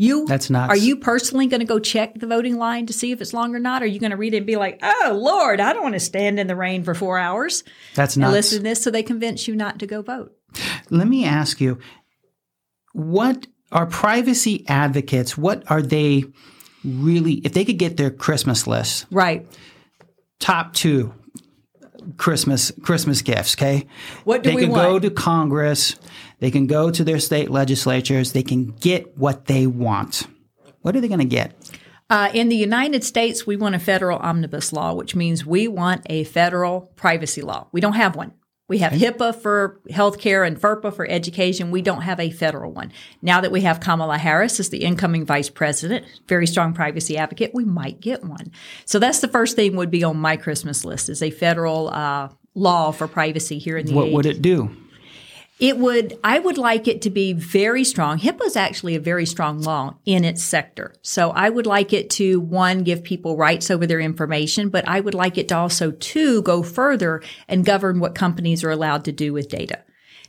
You 0.00 0.26
That's 0.26 0.48
nuts. 0.48 0.70
Are 0.70 0.76
you 0.76 0.96
personally 0.96 1.48
going 1.48 1.58
to 1.58 1.66
go 1.66 1.80
check 1.80 2.14
the 2.14 2.28
voting 2.28 2.56
line 2.56 2.86
to 2.86 2.92
see 2.92 3.10
if 3.10 3.20
it's 3.20 3.34
long 3.34 3.52
or 3.52 3.58
not? 3.58 3.82
Or 3.82 3.84
are 3.84 3.88
you 3.88 3.98
going 3.98 4.12
to 4.12 4.16
read 4.16 4.32
it 4.32 4.38
and 4.38 4.46
be 4.46 4.54
like, 4.54 4.78
"Oh 4.80 5.18
Lord, 5.20 5.58
I 5.58 5.72
don't 5.72 5.82
want 5.82 5.96
to 5.96 6.00
stand 6.00 6.38
in 6.38 6.46
the 6.46 6.54
rain 6.54 6.84
for 6.84 6.94
four 6.94 7.18
hours 7.18 7.64
That's 7.96 8.16
not. 8.16 8.30
listen 8.30 8.58
to 8.58 8.62
this," 8.62 8.80
so 8.80 8.92
they 8.92 9.02
convince 9.02 9.48
you 9.48 9.56
not 9.56 9.80
to 9.80 9.88
go 9.88 10.00
vote? 10.02 10.36
Let 10.88 11.08
me 11.08 11.24
ask 11.24 11.60
you, 11.60 11.80
what 12.92 13.48
are 13.72 13.86
privacy 13.86 14.64
advocates? 14.68 15.36
What 15.36 15.62
are 15.70 15.82
they 15.82 16.24
really? 16.84 17.34
If 17.44 17.52
they 17.52 17.64
could 17.64 17.78
get 17.78 17.96
their 17.96 18.10
Christmas 18.10 18.66
list, 18.66 19.06
Right. 19.10 19.46
top 20.40 20.72
two 20.74 21.12
Christmas 22.16 22.72
Christmas 22.82 23.22
gifts. 23.22 23.54
Okay, 23.56 23.86
What 24.24 24.42
do 24.42 24.50
they 24.50 24.56
we 24.56 24.62
can 24.62 24.70
want? 24.70 24.82
go 24.88 24.98
to 24.98 25.10
Congress. 25.10 25.96
They 26.40 26.50
can 26.50 26.66
go 26.66 26.90
to 26.90 27.04
their 27.04 27.18
state 27.18 27.50
legislatures. 27.50 28.32
They 28.32 28.42
can 28.44 28.66
get 28.66 29.18
what 29.18 29.46
they 29.46 29.66
want. 29.66 30.26
What 30.82 30.94
are 30.96 31.00
they 31.00 31.08
going 31.08 31.18
to 31.20 31.24
get? 31.26 31.52
Uh, 32.10 32.30
in 32.32 32.48
the 32.48 32.56
United 32.56 33.04
States, 33.04 33.46
we 33.46 33.56
want 33.56 33.74
a 33.74 33.78
federal 33.78 34.18
omnibus 34.20 34.72
law, 34.72 34.94
which 34.94 35.14
means 35.14 35.44
we 35.44 35.68
want 35.68 36.00
a 36.06 36.24
federal 36.24 36.92
privacy 36.96 37.42
law. 37.42 37.66
We 37.72 37.82
don't 37.82 37.94
have 37.94 38.16
one. 38.16 38.32
We 38.68 38.78
have 38.78 38.92
HIPAA 38.92 39.34
for 39.34 39.80
healthcare 39.88 40.46
and 40.46 40.60
FERPA 40.60 40.94
for 40.94 41.08
education. 41.08 41.70
We 41.70 41.80
don't 41.80 42.02
have 42.02 42.20
a 42.20 42.30
federal 42.30 42.70
one. 42.70 42.92
Now 43.22 43.40
that 43.40 43.50
we 43.50 43.62
have 43.62 43.80
Kamala 43.80 44.18
Harris 44.18 44.60
as 44.60 44.68
the 44.68 44.84
incoming 44.84 45.24
vice 45.24 45.48
president, 45.48 46.04
very 46.28 46.46
strong 46.46 46.74
privacy 46.74 47.16
advocate, 47.16 47.52
we 47.54 47.64
might 47.64 48.00
get 48.00 48.22
one. 48.22 48.52
So 48.84 48.98
that's 48.98 49.20
the 49.20 49.28
first 49.28 49.56
thing 49.56 49.74
would 49.76 49.90
be 49.90 50.04
on 50.04 50.18
my 50.18 50.36
Christmas 50.36 50.84
list 50.84 51.08
is 51.08 51.22
a 51.22 51.30
federal 51.30 51.88
uh, 51.88 52.28
law 52.54 52.90
for 52.92 53.08
privacy 53.08 53.58
here 53.58 53.78
in 53.78 53.86
the 53.86 53.94
What 53.94 54.12
would 54.12 54.26
it 54.26 54.42
do? 54.42 54.70
It 55.60 55.76
would, 55.76 56.16
I 56.22 56.38
would 56.38 56.56
like 56.56 56.86
it 56.86 57.02
to 57.02 57.10
be 57.10 57.32
very 57.32 57.82
strong. 57.82 58.18
HIPAA 58.20 58.46
is 58.46 58.56
actually 58.56 58.94
a 58.94 59.00
very 59.00 59.26
strong 59.26 59.60
law 59.60 59.96
in 60.04 60.24
its 60.24 60.42
sector. 60.42 60.94
So 61.02 61.30
I 61.30 61.48
would 61.48 61.66
like 61.66 61.92
it 61.92 62.10
to, 62.10 62.38
one, 62.38 62.84
give 62.84 63.02
people 63.02 63.36
rights 63.36 63.68
over 63.68 63.84
their 63.84 63.98
information, 63.98 64.68
but 64.68 64.86
I 64.86 65.00
would 65.00 65.14
like 65.14 65.36
it 65.36 65.48
to 65.48 65.56
also, 65.56 65.90
two, 65.90 66.42
go 66.42 66.62
further 66.62 67.22
and 67.48 67.64
govern 67.64 67.98
what 67.98 68.14
companies 68.14 68.62
are 68.62 68.70
allowed 68.70 69.04
to 69.06 69.12
do 69.12 69.32
with 69.32 69.48
data. 69.48 69.82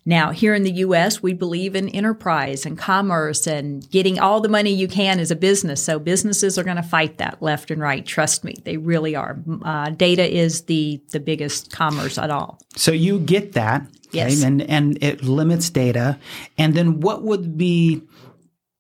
Now, 0.10 0.32
here 0.32 0.56
in 0.56 0.63
the 0.63 0.72
US, 0.72 1.22
we 1.22 1.34
believe 1.34 1.76
in 1.76 1.88
enterprise 1.89 2.65
and 2.65 2.76
commerce 2.76 3.45
and 3.45 3.88
getting 3.91 4.17
all 4.17 4.41
the 4.41 4.50
money 4.50 4.72
you 4.74 4.88
can 4.88 5.19
as 5.19 5.30
a 5.30 5.36
business. 5.36 5.84
So 5.84 6.00
businesses 6.00 6.58
are 6.58 6.63
going 6.63 6.78
to 6.78 6.84
fight 6.84 7.19
that 7.19 7.43
left 7.43 7.69
and 7.69 7.80
right. 7.80 8.04
Trust 8.04 8.43
me, 8.43 8.56
they 8.63 8.78
really 8.78 9.15
are. 9.15 9.38
Uh, 9.63 9.91
data 9.91 10.28
is 10.28 10.63
the, 10.63 11.00
the 11.12 11.19
biggest 11.19 11.72
commerce 11.72 12.17
at 12.17 12.32
all. 12.32 12.60
So 12.76 12.91
you 12.91 13.19
get 13.19 13.52
that. 13.54 13.86
Yes. 14.12 14.38
Okay? 14.39 14.48
And, 14.48 14.62
and 14.63 15.04
it 15.04 15.24
limits 15.24 15.69
data. 15.69 16.17
And 16.58 16.74
then 16.74 17.02
what 17.02 17.22
would 17.22 17.56
be 17.56 18.02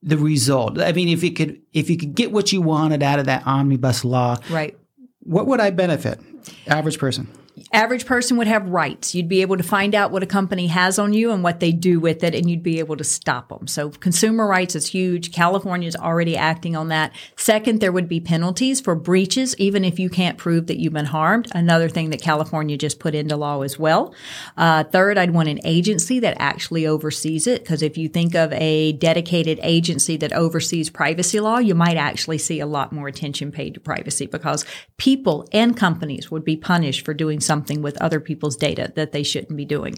the 0.01 0.17
result? 0.17 0.79
I 0.81 0.93
mean, 0.93 1.09
if 1.09 1.23
you 1.23 1.31
could, 1.31 1.61
if 1.73 1.91
you 1.91 1.97
could 1.97 2.15
get 2.15 2.31
what 2.31 2.51
you 2.51 2.63
wanted 2.63 3.03
out 3.03 3.19
of 3.19 3.25
that 3.27 3.45
omnibus 3.45 4.03
law, 4.03 4.37
Right. 4.49 4.75
what 5.19 5.45
would 5.45 5.59
I 5.59 5.69
benefit? 5.69 6.19
Average 6.65 6.97
person. 6.97 7.27
Average 7.71 8.05
person 8.05 8.37
would 8.37 8.47
have 8.47 8.69
rights. 8.69 9.13
You'd 9.15 9.29
be 9.29 9.41
able 9.41 9.57
to 9.57 9.63
find 9.63 9.95
out 9.95 10.11
what 10.11 10.23
a 10.23 10.27
company 10.27 10.67
has 10.67 10.99
on 10.99 11.13
you 11.13 11.31
and 11.31 11.43
what 11.43 11.59
they 11.59 11.71
do 11.71 11.99
with 11.99 12.23
it, 12.23 12.35
and 12.35 12.49
you'd 12.49 12.63
be 12.63 12.79
able 12.79 12.97
to 12.97 13.03
stop 13.03 13.49
them. 13.49 13.67
So 13.67 13.89
consumer 13.89 14.47
rights 14.47 14.75
is 14.75 14.87
huge. 14.87 15.31
California 15.31 15.87
is 15.87 15.95
already 15.95 16.35
acting 16.35 16.75
on 16.75 16.87
that. 16.89 17.11
Second, 17.35 17.79
there 17.79 17.91
would 17.91 18.09
be 18.09 18.19
penalties 18.19 18.81
for 18.81 18.95
breaches, 18.95 19.55
even 19.57 19.83
if 19.83 19.99
you 19.99 20.09
can't 20.09 20.37
prove 20.37 20.67
that 20.67 20.79
you've 20.79 20.93
been 20.93 21.05
harmed. 21.05 21.47
Another 21.53 21.89
thing 21.89 22.09
that 22.09 22.21
California 22.21 22.77
just 22.77 22.99
put 22.99 23.15
into 23.15 23.35
law 23.35 23.61
as 23.61 23.79
well. 23.79 24.13
Uh, 24.57 24.83
third, 24.83 25.17
I'd 25.17 25.33
want 25.33 25.49
an 25.49 25.59
agency 25.63 26.19
that 26.19 26.37
actually 26.39 26.85
oversees 26.85 27.47
it, 27.47 27.63
because 27.63 27.81
if 27.81 27.97
you 27.97 28.09
think 28.09 28.35
of 28.35 28.51
a 28.53 28.93
dedicated 28.93 29.59
agency 29.63 30.17
that 30.17 30.33
oversees 30.33 30.89
privacy 30.89 31.39
law, 31.39 31.57
you 31.57 31.75
might 31.75 31.97
actually 31.97 32.37
see 32.37 32.59
a 32.59 32.65
lot 32.65 32.91
more 32.91 33.07
attention 33.07 33.51
paid 33.51 33.73
to 33.73 33.79
privacy 33.79 34.25
because 34.25 34.65
people 34.97 35.47
and 35.51 35.77
companies 35.77 36.29
would 36.29 36.43
be 36.43 36.57
punished 36.57 37.05
for 37.05 37.13
doing 37.13 37.39
something 37.49 37.81
with 37.81 37.99
other 37.99 38.19
people's 38.19 38.55
data 38.55 38.93
that 38.95 39.11
they 39.11 39.23
shouldn't 39.23 39.57
be 39.57 39.65
doing. 39.65 39.95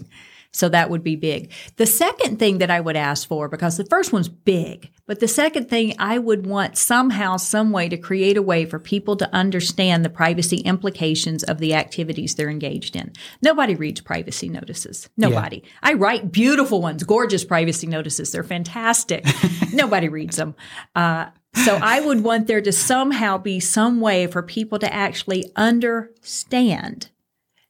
So 0.54 0.68
that 0.68 0.90
would 0.90 1.02
be 1.02 1.16
big. 1.16 1.50
The 1.76 1.86
second 1.86 2.38
thing 2.38 2.58
that 2.58 2.70
I 2.70 2.80
would 2.80 2.96
ask 2.96 3.26
for, 3.26 3.48
because 3.48 3.78
the 3.78 3.86
first 3.86 4.12
one's 4.12 4.28
big, 4.28 4.90
but 5.06 5.18
the 5.18 5.28
second 5.28 5.70
thing 5.70 5.94
I 5.98 6.18
would 6.18 6.46
want 6.46 6.76
somehow, 6.76 7.38
some 7.38 7.72
way 7.72 7.88
to 7.88 7.96
create 7.96 8.36
a 8.36 8.42
way 8.42 8.66
for 8.66 8.78
people 8.78 9.16
to 9.16 9.34
understand 9.34 10.04
the 10.04 10.10
privacy 10.10 10.58
implications 10.58 11.42
of 11.42 11.58
the 11.58 11.74
activities 11.74 12.34
they're 12.34 12.50
engaged 12.50 12.96
in. 12.96 13.12
Nobody 13.40 13.74
reads 13.74 14.02
privacy 14.02 14.50
notices. 14.50 15.08
Nobody. 15.16 15.62
I 15.82 15.94
write 15.94 16.32
beautiful 16.32 16.82
ones, 16.82 17.02
gorgeous 17.02 17.44
privacy 17.44 17.86
notices. 17.86 18.30
They're 18.30 18.44
fantastic. 18.44 19.24
Nobody 19.72 20.08
reads 20.08 20.36
them. 20.36 20.54
Uh, 20.94 21.26
so 21.64 21.78
I 21.82 22.00
would 22.00 22.24
want 22.24 22.46
there 22.46 22.62
to 22.62 22.72
somehow 22.72 23.38
be 23.38 23.60
some 23.60 24.00
way 24.00 24.26
for 24.26 24.42
people 24.42 24.78
to 24.80 24.92
actually 24.92 25.50
understand 25.56 27.08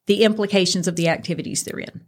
the 0.06 0.22
implications 0.24 0.88
of 0.88 0.96
the 0.96 1.08
activities 1.08 1.62
they're 1.62 1.78
in. 1.80 2.02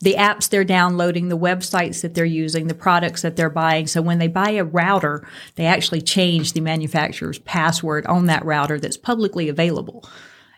The 0.00 0.14
apps 0.14 0.48
they're 0.48 0.64
downloading, 0.64 1.28
the 1.28 1.38
websites 1.38 2.02
that 2.02 2.14
they're 2.14 2.24
using, 2.24 2.66
the 2.66 2.74
products 2.74 3.22
that 3.22 3.36
they're 3.36 3.48
buying. 3.48 3.86
So 3.86 4.02
when 4.02 4.18
they 4.18 4.26
buy 4.26 4.50
a 4.50 4.64
router, 4.64 5.24
they 5.54 5.64
actually 5.64 6.00
change 6.02 6.52
the 6.54 6.60
manufacturer's 6.60 7.38
password 7.38 8.04
on 8.06 8.26
that 8.26 8.44
router 8.44 8.80
that's 8.80 8.96
publicly 8.96 9.48
available. 9.48 10.04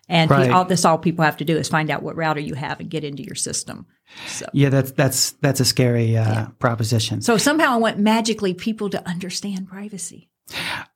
And 0.08 0.30
Right. 0.30 0.50
all 0.50 0.64
this 0.64 0.84
all 0.84 0.96
people 0.98 1.24
have 1.24 1.36
to 1.38 1.44
do 1.44 1.56
is 1.56 1.68
find 1.68 1.90
out 1.90 2.02
what 2.02 2.16
router 2.16 2.40
you 2.40 2.54
have 2.54 2.80
and 2.80 2.88
get 2.90 3.04
into 3.04 3.22
your 3.22 3.34
system. 3.34 3.86
So 4.28 4.46
Yeah, 4.52 4.68
that's 4.70 4.92
that's 4.92 5.32
that's 5.42 5.60
a 5.60 5.64
scary 5.64 6.16
uh, 6.16 6.46
proposition. 6.58 7.20
so 7.22 7.36
somehow 7.36 7.72
I 7.74 7.76
want 7.76 7.98
magically 7.98 8.54
people 8.54 8.88
to 8.90 9.06
understand 9.08 9.68
privacy. 9.68 10.28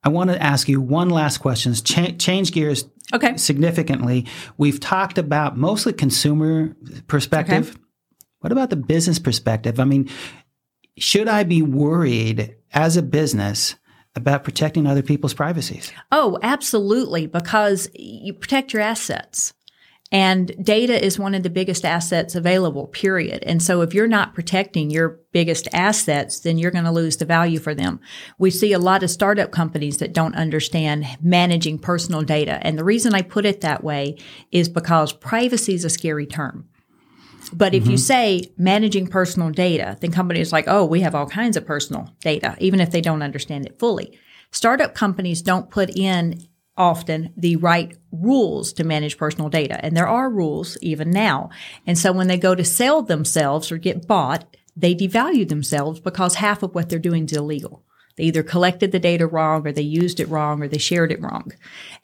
I 0.05 0.09
want 0.09 0.31
to 0.31 0.41
ask 0.43 0.69
you 0.69 0.81
one 0.81 1.11
last 1.11 1.39
question. 1.39 1.75
Cha- 1.75 2.13
change 2.19 2.53
gears 2.53 2.85
Okay. 3.15 3.37
significantly. 3.37 4.27
We've 4.59 4.79
talked 4.81 5.19
about 5.19 5.57
mostly 5.57 5.93
consumer 5.93 6.77
perspective. 7.07 7.79
What 8.41 8.53
about 8.53 8.71
the 8.71 8.77
business 8.77 9.19
perspective? 9.19 9.81
I 9.81 9.85
mean, 9.85 10.09
should 10.99 11.29
I 11.29 11.45
be 11.45 11.63
worried 11.63 12.55
as 12.73 12.97
a 12.97 13.03
business 13.03 13.75
about 14.15 14.45
protecting 14.45 14.87
other 14.87 15.03
people's 15.03 15.35
privacies? 15.35 15.93
Oh, 16.13 16.39
absolutely, 16.43 17.27
because 17.27 17.89
you 17.95 18.33
protect 18.35 18.73
your 18.73 18.83
assets. 18.83 19.55
And 20.11 20.55
data 20.65 21.05
is 21.05 21.19
one 21.19 21.35
of 21.35 21.43
the 21.43 21.51
biggest 21.51 21.85
assets 21.85 22.35
available, 22.35 22.87
period. 22.87 23.43
And 23.45 23.63
so 23.63 23.83
if 23.83 23.93
you're 23.93 24.07
not 24.07 24.35
protecting 24.35 24.91
your 24.91 25.21
biggest 25.33 25.69
assets, 25.75 26.41
then 26.41 26.57
you're 26.57 26.71
going 26.71 26.87
to 26.87 26.91
lose 26.91 27.19
the 27.19 27.27
value 27.27 27.59
for 27.59 27.75
them. 27.75 28.01
We 28.39 28.51
see 28.51 28.73
a 28.73 28.79
lot 28.79 29.03
of 29.03 29.11
startup 29.11 29.51
companies 29.51 29.99
that 29.99 30.15
don't 30.15 30.35
understand 30.35 31.07
managing 31.21 31.79
personal 31.79 32.23
data. 32.23 32.59
And 32.63 32.79
the 32.79 32.85
reason 32.85 33.15
I 33.15 33.21
put 33.21 33.45
it 33.45 33.61
that 33.61 33.85
way 33.85 34.17
is 34.51 34.71
because 34.71 35.13
privacy 35.13 35.75
is 35.75 35.85
a 35.85 35.91
scary 35.91 36.27
term. 36.27 36.69
But 37.53 37.75
if 37.75 37.87
you 37.87 37.93
mm-hmm. 37.93 37.99
say 37.99 38.53
managing 38.57 39.07
personal 39.09 39.51
data, 39.51 39.97
then 40.01 40.11
companies 40.11 40.53
like, 40.53 40.65
oh, 40.69 40.85
we 40.85 41.01
have 41.01 41.15
all 41.15 41.27
kinds 41.27 41.57
of 41.57 41.67
personal 41.67 42.11
data, 42.21 42.57
even 42.61 42.81
if 42.81 42.91
they 42.91 43.01
don't 43.01 43.23
understand 43.23 43.67
it 43.67 43.79
fully. 43.79 44.19
Startup 44.51 44.95
companies 44.95 45.43
don't 45.43 45.71
put 45.71 45.97
in 45.97 46.41
often 46.79 47.33
the 47.37 47.57
right 47.57 47.97
rules 48.13 48.73
to 48.75 48.85
manage 48.85 49.19
personal 49.19 49.51
data. 49.51 49.85
And 49.85 49.97
there 49.97 50.09
are 50.09 50.31
rules 50.31 50.79
even 50.81 51.11
now. 51.11 51.51
And 51.87 51.99
so 51.99 52.13
when 52.13 52.29
they 52.29 52.39
go 52.39 52.55
to 52.55 52.65
sell 52.65 53.03
themselves 53.03 53.71
or 53.71 53.77
get 53.77 54.07
bought, 54.07 54.57
they 54.77 54.95
devalue 54.95 55.49
themselves 55.49 56.01
because 56.01 56.37
half 56.37 56.63
of 56.63 56.75
what 56.75 56.89
they're 56.89 56.99
doing 56.99 57.25
is 57.25 57.33
illegal. 57.33 57.83
They 58.17 58.25
either 58.25 58.43
collected 58.43 58.91
the 58.91 58.99
data 58.99 59.29
wrong 59.29 59.65
or 59.65 59.71
they 59.71 59.83
used 59.83 60.19
it 60.19 60.29
wrong 60.29 60.61
or 60.61 60.67
they 60.67 60.79
shared 60.79 61.13
it 61.13 61.23
wrong. 61.23 61.53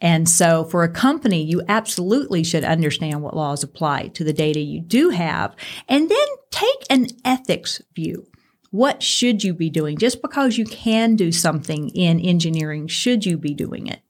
And 0.00 0.28
so 0.28 0.64
for 0.64 0.84
a 0.84 0.88
company, 0.88 1.42
you 1.42 1.62
absolutely 1.68 2.44
should 2.44 2.62
understand 2.62 3.20
what 3.20 3.34
laws 3.34 3.64
apply 3.64 4.08
to 4.08 4.22
the 4.22 4.32
data 4.32 4.60
you 4.60 4.80
do 4.80 5.10
have 5.10 5.56
and 5.88 6.08
then 6.08 6.26
take 6.50 6.87
an 6.88 7.08
ethics 7.24 7.82
view. 7.96 8.28
What 8.70 9.02
should 9.02 9.42
you 9.42 9.54
be 9.54 9.70
doing? 9.70 9.98
Just 9.98 10.22
because 10.22 10.56
you 10.56 10.64
can 10.64 11.16
do 11.16 11.32
something 11.32 11.88
in 11.90 12.20
engineering, 12.20 12.87
should 12.87 13.26
you 13.26 13.37
be 13.37 13.54
doing 13.54 13.88
it? 13.88 14.00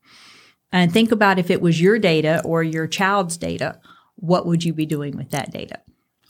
And 0.74 0.92
think 0.92 1.12
about 1.12 1.38
if 1.38 1.52
it 1.52 1.62
was 1.62 1.80
your 1.80 2.00
data 2.00 2.42
or 2.44 2.64
your 2.64 2.88
child's 2.88 3.36
data, 3.36 3.78
what 4.16 4.44
would 4.44 4.64
you 4.64 4.74
be 4.74 4.86
doing 4.86 5.16
with 5.16 5.30
that 5.30 5.52
data? 5.52 5.80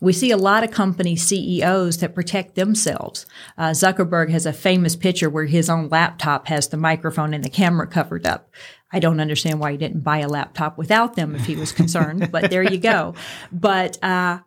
We 0.03 0.13
see 0.13 0.31
a 0.31 0.37
lot 0.37 0.63
of 0.63 0.71
company 0.71 1.17
CEOs 1.17 1.97
that 1.99 2.15
protect 2.15 2.55
themselves. 2.55 3.25
Uh, 3.57 3.71
Zuckerberg 3.71 4.29
has 4.29 4.45
a 4.45 4.53
famous 4.53 4.97
picture 4.97 5.31
where 5.31 5.47
his 5.47 5.71
own 5.71 5.89
laptop 5.89 6.49
has 6.49 6.69
the 6.69 6.77
microphone 6.77 7.33
and 7.33 7.43
the 7.43 7.49
camera 7.49 7.87
covered 7.87 8.27
up. 8.27 8.51
I 8.93 8.99
don't 8.99 9.19
understand 9.19 9.61
why 9.61 9.73
he 9.73 9.79
didn't 9.79 10.01
buy 10.01 10.19
a 10.19 10.29
laptop 10.29 10.77
without 10.77 11.17
them 11.17 11.35
if 11.35 11.47
he 11.47 11.57
was 11.57 11.73
concerned, 11.73 12.31
but 12.31 12.51
there 12.51 12.63
you 12.63 12.77
go. 12.77 13.15
But 13.51 14.03
uh, 14.05 14.41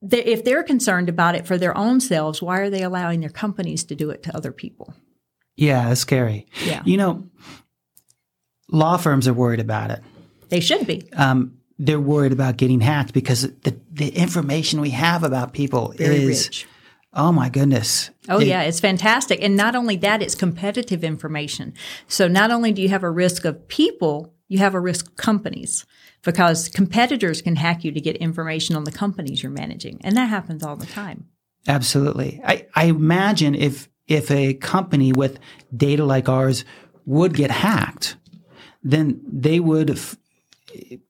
they, 0.00 0.24
if 0.24 0.42
they're 0.42 0.62
concerned 0.62 1.10
about 1.10 1.34
it 1.34 1.46
for 1.46 1.58
their 1.58 1.76
own 1.76 2.00
selves, 2.00 2.40
why 2.40 2.60
are 2.60 2.70
they 2.70 2.82
allowing 2.82 3.20
their 3.20 3.28
companies 3.28 3.84
to 3.84 3.94
do 3.94 4.08
it 4.08 4.22
to 4.22 4.34
other 4.34 4.52
people? 4.52 4.94
Yeah, 5.54 5.90
it's 5.90 6.00
scary. 6.00 6.46
Yeah. 6.64 6.82
You 6.86 6.96
know, 6.96 7.28
law 8.72 8.96
firms 8.96 9.28
are 9.28 9.32
worried 9.32 9.60
about 9.60 9.90
it. 9.90 10.00
They 10.48 10.60
should 10.60 10.86
be. 10.86 11.08
Um, 11.16 11.58
they're 11.78 12.00
worried 12.00 12.32
about 12.32 12.56
getting 12.56 12.80
hacked 12.80 13.12
because 13.14 13.42
the, 13.42 13.78
the 13.92 14.08
information 14.10 14.80
we 14.80 14.90
have 14.90 15.22
about 15.24 15.52
people 15.52 15.94
Very 15.96 16.16
is, 16.24 16.46
rich. 16.46 16.66
oh 17.14 17.32
my 17.32 17.48
goodness. 17.48 18.10
Oh 18.28 18.40
It- 18.40 18.48
yeah, 18.48 18.62
it's 18.62 18.80
fantastic. 18.80 19.42
And 19.42 19.56
not 19.56 19.74
only 19.74 19.96
that, 19.96 20.20
it's 20.22 20.34
competitive 20.34 21.02
information. 21.04 21.72
So 22.08 22.28
not 22.28 22.50
only 22.50 22.72
do 22.72 22.82
you 22.82 22.88
have 22.90 23.02
a 23.02 23.10
risk 23.10 23.44
of 23.44 23.66
people, 23.68 24.34
you 24.48 24.58
have 24.58 24.74
a 24.74 24.80
risk 24.80 25.06
of 25.08 25.16
companies 25.16 25.86
because 26.22 26.68
competitors 26.68 27.40
can 27.42 27.56
hack 27.56 27.82
you 27.84 27.90
to 27.92 28.00
get 28.00 28.16
information 28.16 28.76
on 28.76 28.84
the 28.84 28.92
companies 28.92 29.42
you're 29.42 29.50
managing. 29.50 29.98
And 30.04 30.16
that 30.16 30.28
happens 30.28 30.62
all 30.62 30.76
the 30.76 30.86
time. 30.86 31.26
Absolutely. 31.66 32.40
I, 32.44 32.66
I 32.74 32.84
imagine 32.86 33.54
if 33.54 33.88
if 34.08 34.30
a 34.30 34.54
company 34.54 35.12
with 35.12 35.38
data 35.74 36.04
like 36.04 36.28
ours 36.28 36.64
would 37.06 37.34
get 37.34 37.50
hacked, 37.50 38.16
then 38.82 39.20
they 39.26 39.60
would 39.60 39.90
f- 39.90 40.16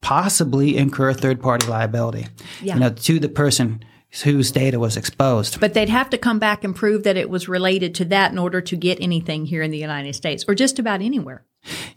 possibly 0.00 0.76
incur 0.76 1.12
third 1.12 1.40
party 1.40 1.66
liability. 1.66 2.26
Yeah. 2.60 2.74
You 2.74 2.80
know, 2.80 2.90
to 2.90 3.18
the 3.18 3.28
person 3.28 3.84
whose 4.24 4.50
data 4.50 4.78
was 4.78 4.96
exposed. 4.96 5.58
But 5.58 5.72
they'd 5.72 5.88
have 5.88 6.10
to 6.10 6.18
come 6.18 6.38
back 6.38 6.64
and 6.64 6.76
prove 6.76 7.02
that 7.04 7.16
it 7.16 7.30
was 7.30 7.48
related 7.48 7.94
to 7.96 8.04
that 8.06 8.30
in 8.30 8.38
order 8.38 8.60
to 8.60 8.76
get 8.76 9.00
anything 9.00 9.46
here 9.46 9.62
in 9.62 9.70
the 9.70 9.78
United 9.78 10.14
States 10.14 10.44
or 10.46 10.54
just 10.54 10.78
about 10.78 11.00
anywhere. 11.00 11.44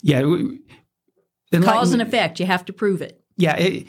yeah. 0.01 0.21
Cause 1.61 1.93
and 1.93 2.01
effect, 2.01 2.39
you 2.39 2.45
have 2.45 2.65
to 2.65 2.73
prove 2.73 3.01
it. 3.01 3.21
Yeah. 3.37 3.55
it- 3.57 3.87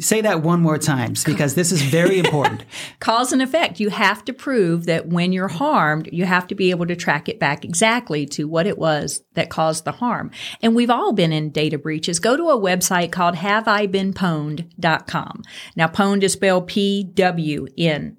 say 0.00 0.20
that 0.20 0.42
one 0.42 0.60
more 0.60 0.78
time 0.78 1.14
because 1.24 1.54
this 1.54 1.72
is 1.72 1.82
very 1.82 2.18
important. 2.18 2.64
Cause 3.00 3.32
and 3.32 3.42
effect. 3.42 3.80
You 3.80 3.90
have 3.90 4.24
to 4.26 4.32
prove 4.32 4.86
that 4.86 5.08
when 5.08 5.32
you're 5.32 5.48
harmed, 5.48 6.08
you 6.12 6.24
have 6.24 6.46
to 6.48 6.54
be 6.54 6.70
able 6.70 6.86
to 6.86 6.96
track 6.96 7.28
it 7.28 7.38
back 7.38 7.64
exactly 7.64 8.26
to 8.26 8.48
what 8.48 8.66
it 8.66 8.78
was 8.78 9.22
that 9.34 9.50
caused 9.50 9.84
the 9.84 9.92
harm. 9.92 10.30
And 10.62 10.74
we've 10.74 10.90
all 10.90 11.12
been 11.12 11.32
in 11.32 11.50
data 11.50 11.78
breaches. 11.78 12.18
Go 12.18 12.36
to 12.36 12.50
a 12.50 12.58
website 12.58 13.12
called 13.12 13.36
haveibeenpwned.com. 13.36 15.42
Now, 15.76 15.88
pwned 15.88 16.22
is 16.22 16.32
spelled 16.32 16.66
P-W-N 16.66 18.16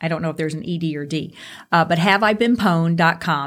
I 0.00 0.08
don't 0.08 0.22
know 0.22 0.30
if 0.30 0.36
there's 0.36 0.54
an 0.54 0.64
ED 0.66 0.94
or 0.94 1.04
D, 1.04 1.34
uh, 1.72 1.84
but 1.84 1.98
have 1.98 2.22
I 2.22 2.32
been 2.32 2.56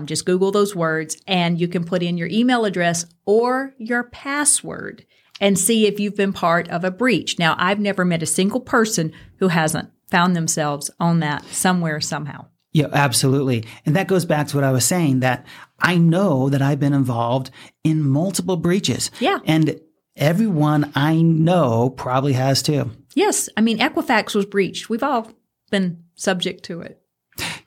Just 0.06 0.26
Google 0.26 0.52
those 0.52 0.76
words 0.76 1.18
and 1.28 1.60
you 1.60 1.68
can 1.68 1.84
put 1.84 2.04
in 2.04 2.18
your 2.18 2.28
email 2.28 2.66
address 2.66 3.06
or 3.26 3.74
your 3.78 4.04
password 4.04 5.06
and 5.44 5.60
see 5.60 5.86
if 5.86 6.00
you've 6.00 6.16
been 6.16 6.32
part 6.32 6.70
of 6.70 6.86
a 6.86 6.90
breach. 6.90 7.38
Now, 7.38 7.56
I've 7.60 7.78
never 7.78 8.06
met 8.06 8.24
a 8.24 8.26
single 8.26 8.62
person 8.62 9.12
who 9.40 9.50
hasn't 9.50 9.90
found 10.10 10.38
themselves 10.38 10.90
on 11.02 11.20
that 11.20 11.44
somewhere, 11.48 12.00
somehow. 12.00 12.46
Yeah, 12.72 12.88
absolutely. 12.94 13.66
And 13.86 13.94
that 13.98 14.08
goes 14.08 14.24
back 14.24 14.48
to 14.48 14.56
what 14.58 14.64
I 14.64 14.72
was 14.72 14.86
saying 14.86 15.20
that 15.20 15.46
I 15.80 15.98
know 15.98 16.48
that 16.48 16.62
I've 16.62 16.80
been 16.80 16.94
involved 16.94 17.52
in 17.84 18.08
multiple 18.08 18.56
breaches. 18.56 19.12
Yeah. 19.20 19.40
And 19.44 19.82
everyone 20.16 20.94
I 20.96 21.22
know 21.22 21.90
probably 21.90 22.34
has 22.34 22.62
too. 22.62 22.92
Yes. 23.14 23.50
I 23.58 23.62
mean, 23.62 23.80
Equifax 23.80 24.34
was 24.34 24.46
breached. 24.46 24.90
We've 24.90 25.04
all 25.04 25.30
been 25.72 26.06
subject 26.16 26.64
to 26.66 26.80
it. 26.80 27.02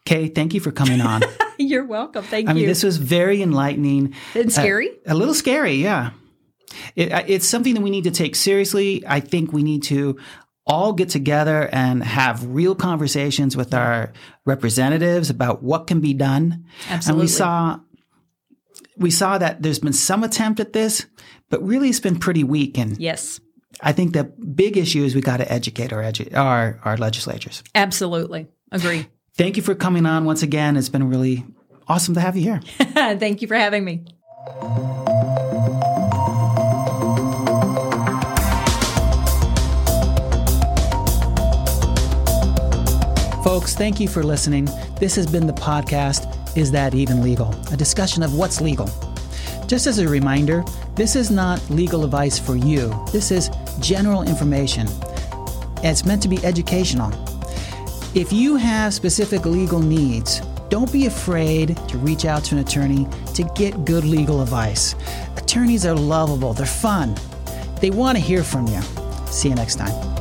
K, 0.07 0.29
thank 0.29 0.55
you 0.55 0.61
for 0.61 0.72
coming 0.72 1.03
on. 1.03 1.24
You're 1.59 1.85
welcome. 1.85 2.24
Thank 2.24 2.49
I 2.49 2.53
you. 2.53 2.61
mean, 2.61 2.66
this 2.68 2.83
was 2.83 2.97
very 2.97 3.43
enlightening. 3.43 4.14
and 4.35 4.51
scary. 4.51 4.89
Uh, 5.07 5.12
a 5.12 5.14
little 5.14 5.35
scary, 5.35 5.74
yeah. 5.74 6.12
It, 6.97 7.12
it's 7.28 7.47
something 7.47 7.74
that 7.74 7.82
we 7.82 7.90
need 7.90 8.05
to 8.05 8.11
take 8.11 8.34
seriously. 8.34 9.05
I 9.07 9.20
think 9.20 9.53
we 9.53 9.62
need 9.62 9.84
to 9.84 10.18
all 10.66 10.92
get 10.92 11.09
together 11.09 11.68
and 11.70 12.03
have 12.03 12.44
real 12.44 12.74
conversations 12.74 13.57
with 13.57 13.72
our 13.72 14.12
representatives 14.44 15.30
about 15.30 15.62
what 15.62 15.86
can 15.86 16.01
be 16.01 16.12
done. 16.12 16.64
Absolutely. 16.88 17.11
And 17.11 17.20
we 17.20 17.28
saw 17.28 17.80
we 18.97 19.11
saw 19.11 19.38
that 19.38 19.62
there's 19.62 19.78
been 19.78 19.92
some 19.92 20.24
attempt 20.24 20.59
at 20.59 20.72
this, 20.72 21.07
but 21.51 21.62
really 21.62 21.90
it's 21.90 22.01
been 22.01 22.18
pretty 22.18 22.42
weak. 22.42 22.78
And 22.78 22.99
yes. 22.99 23.40
I 23.82 23.92
think 23.92 24.14
the 24.14 24.24
big 24.24 24.78
issue 24.78 25.05
is 25.05 25.14
we 25.14 25.20
got 25.20 25.36
to 25.36 25.53
educate 25.53 25.92
our, 25.92 26.03
edu- 26.03 26.34
our 26.34 26.80
our 26.84 26.97
legislatures. 26.97 27.62
Absolutely. 27.74 28.49
Agree. 28.72 29.07
Thank 29.34 29.57
you 29.57 29.62
for 29.62 29.74
coming 29.74 30.07
on 30.07 30.24
once 30.24 30.42
again. 30.42 30.76
It's 30.76 30.88
been 30.88 31.11
really 31.11 31.44
awesome 31.86 32.14
to 32.14 32.20
have 32.20 32.36
you 32.36 32.42
here. 32.42 32.61
Thank 33.18 33.42
you 33.42 33.49
for 33.49 33.55
having 33.55 33.84
me. 33.84 34.05
Folks, 43.47 43.76
thank 43.76 44.01
you 44.01 44.09
for 44.09 44.24
listening. 44.24 44.64
This 44.99 45.14
has 45.14 45.24
been 45.24 45.47
the 45.47 45.53
podcast, 45.53 46.57
Is 46.57 46.72
That 46.72 46.97
Even 46.97 47.22
Legal? 47.22 47.55
A 47.70 47.76
discussion 47.76 48.24
of 48.24 48.34
what's 48.34 48.61
legal. 48.61 48.90
Just 49.68 49.86
as 49.86 50.01
a 50.01 50.09
reminder, 50.09 50.64
this 50.97 51.14
is 51.14 51.30
not 51.30 51.62
legal 51.70 52.05
advice 52.05 52.40
for 52.40 52.57
you. 52.57 52.92
This 53.12 53.30
is 53.30 53.49
general 53.78 54.22
information. 54.22 54.88
It's 55.84 56.05
meant 56.05 56.22
to 56.22 56.28
be 56.28 56.44
educational. 56.44 57.12
If 58.16 58.32
you 58.32 58.57
have 58.57 58.92
specific 58.92 59.47
legal 59.47 59.78
needs, 59.78 60.40
don't 60.68 60.92
be 60.92 61.07
afraid 61.07 61.76
to 61.86 61.99
reach 61.99 62.24
out 62.24 62.42
to 62.47 62.57
an 62.57 62.62
attorney 62.62 63.07
to 63.34 63.44
get 63.55 63.84
good 63.84 64.03
legal 64.03 64.42
advice. 64.42 64.97
Attorneys 65.36 65.86
are 65.86 65.94
lovable, 65.94 66.53
they're 66.53 66.66
fun, 66.66 67.14
they 67.80 67.90
want 67.90 68.18
to 68.18 68.24
hear 68.24 68.42
from 68.42 68.66
you. 68.66 68.82
See 69.26 69.51
you 69.51 69.55
next 69.55 69.76
time. 69.76 70.16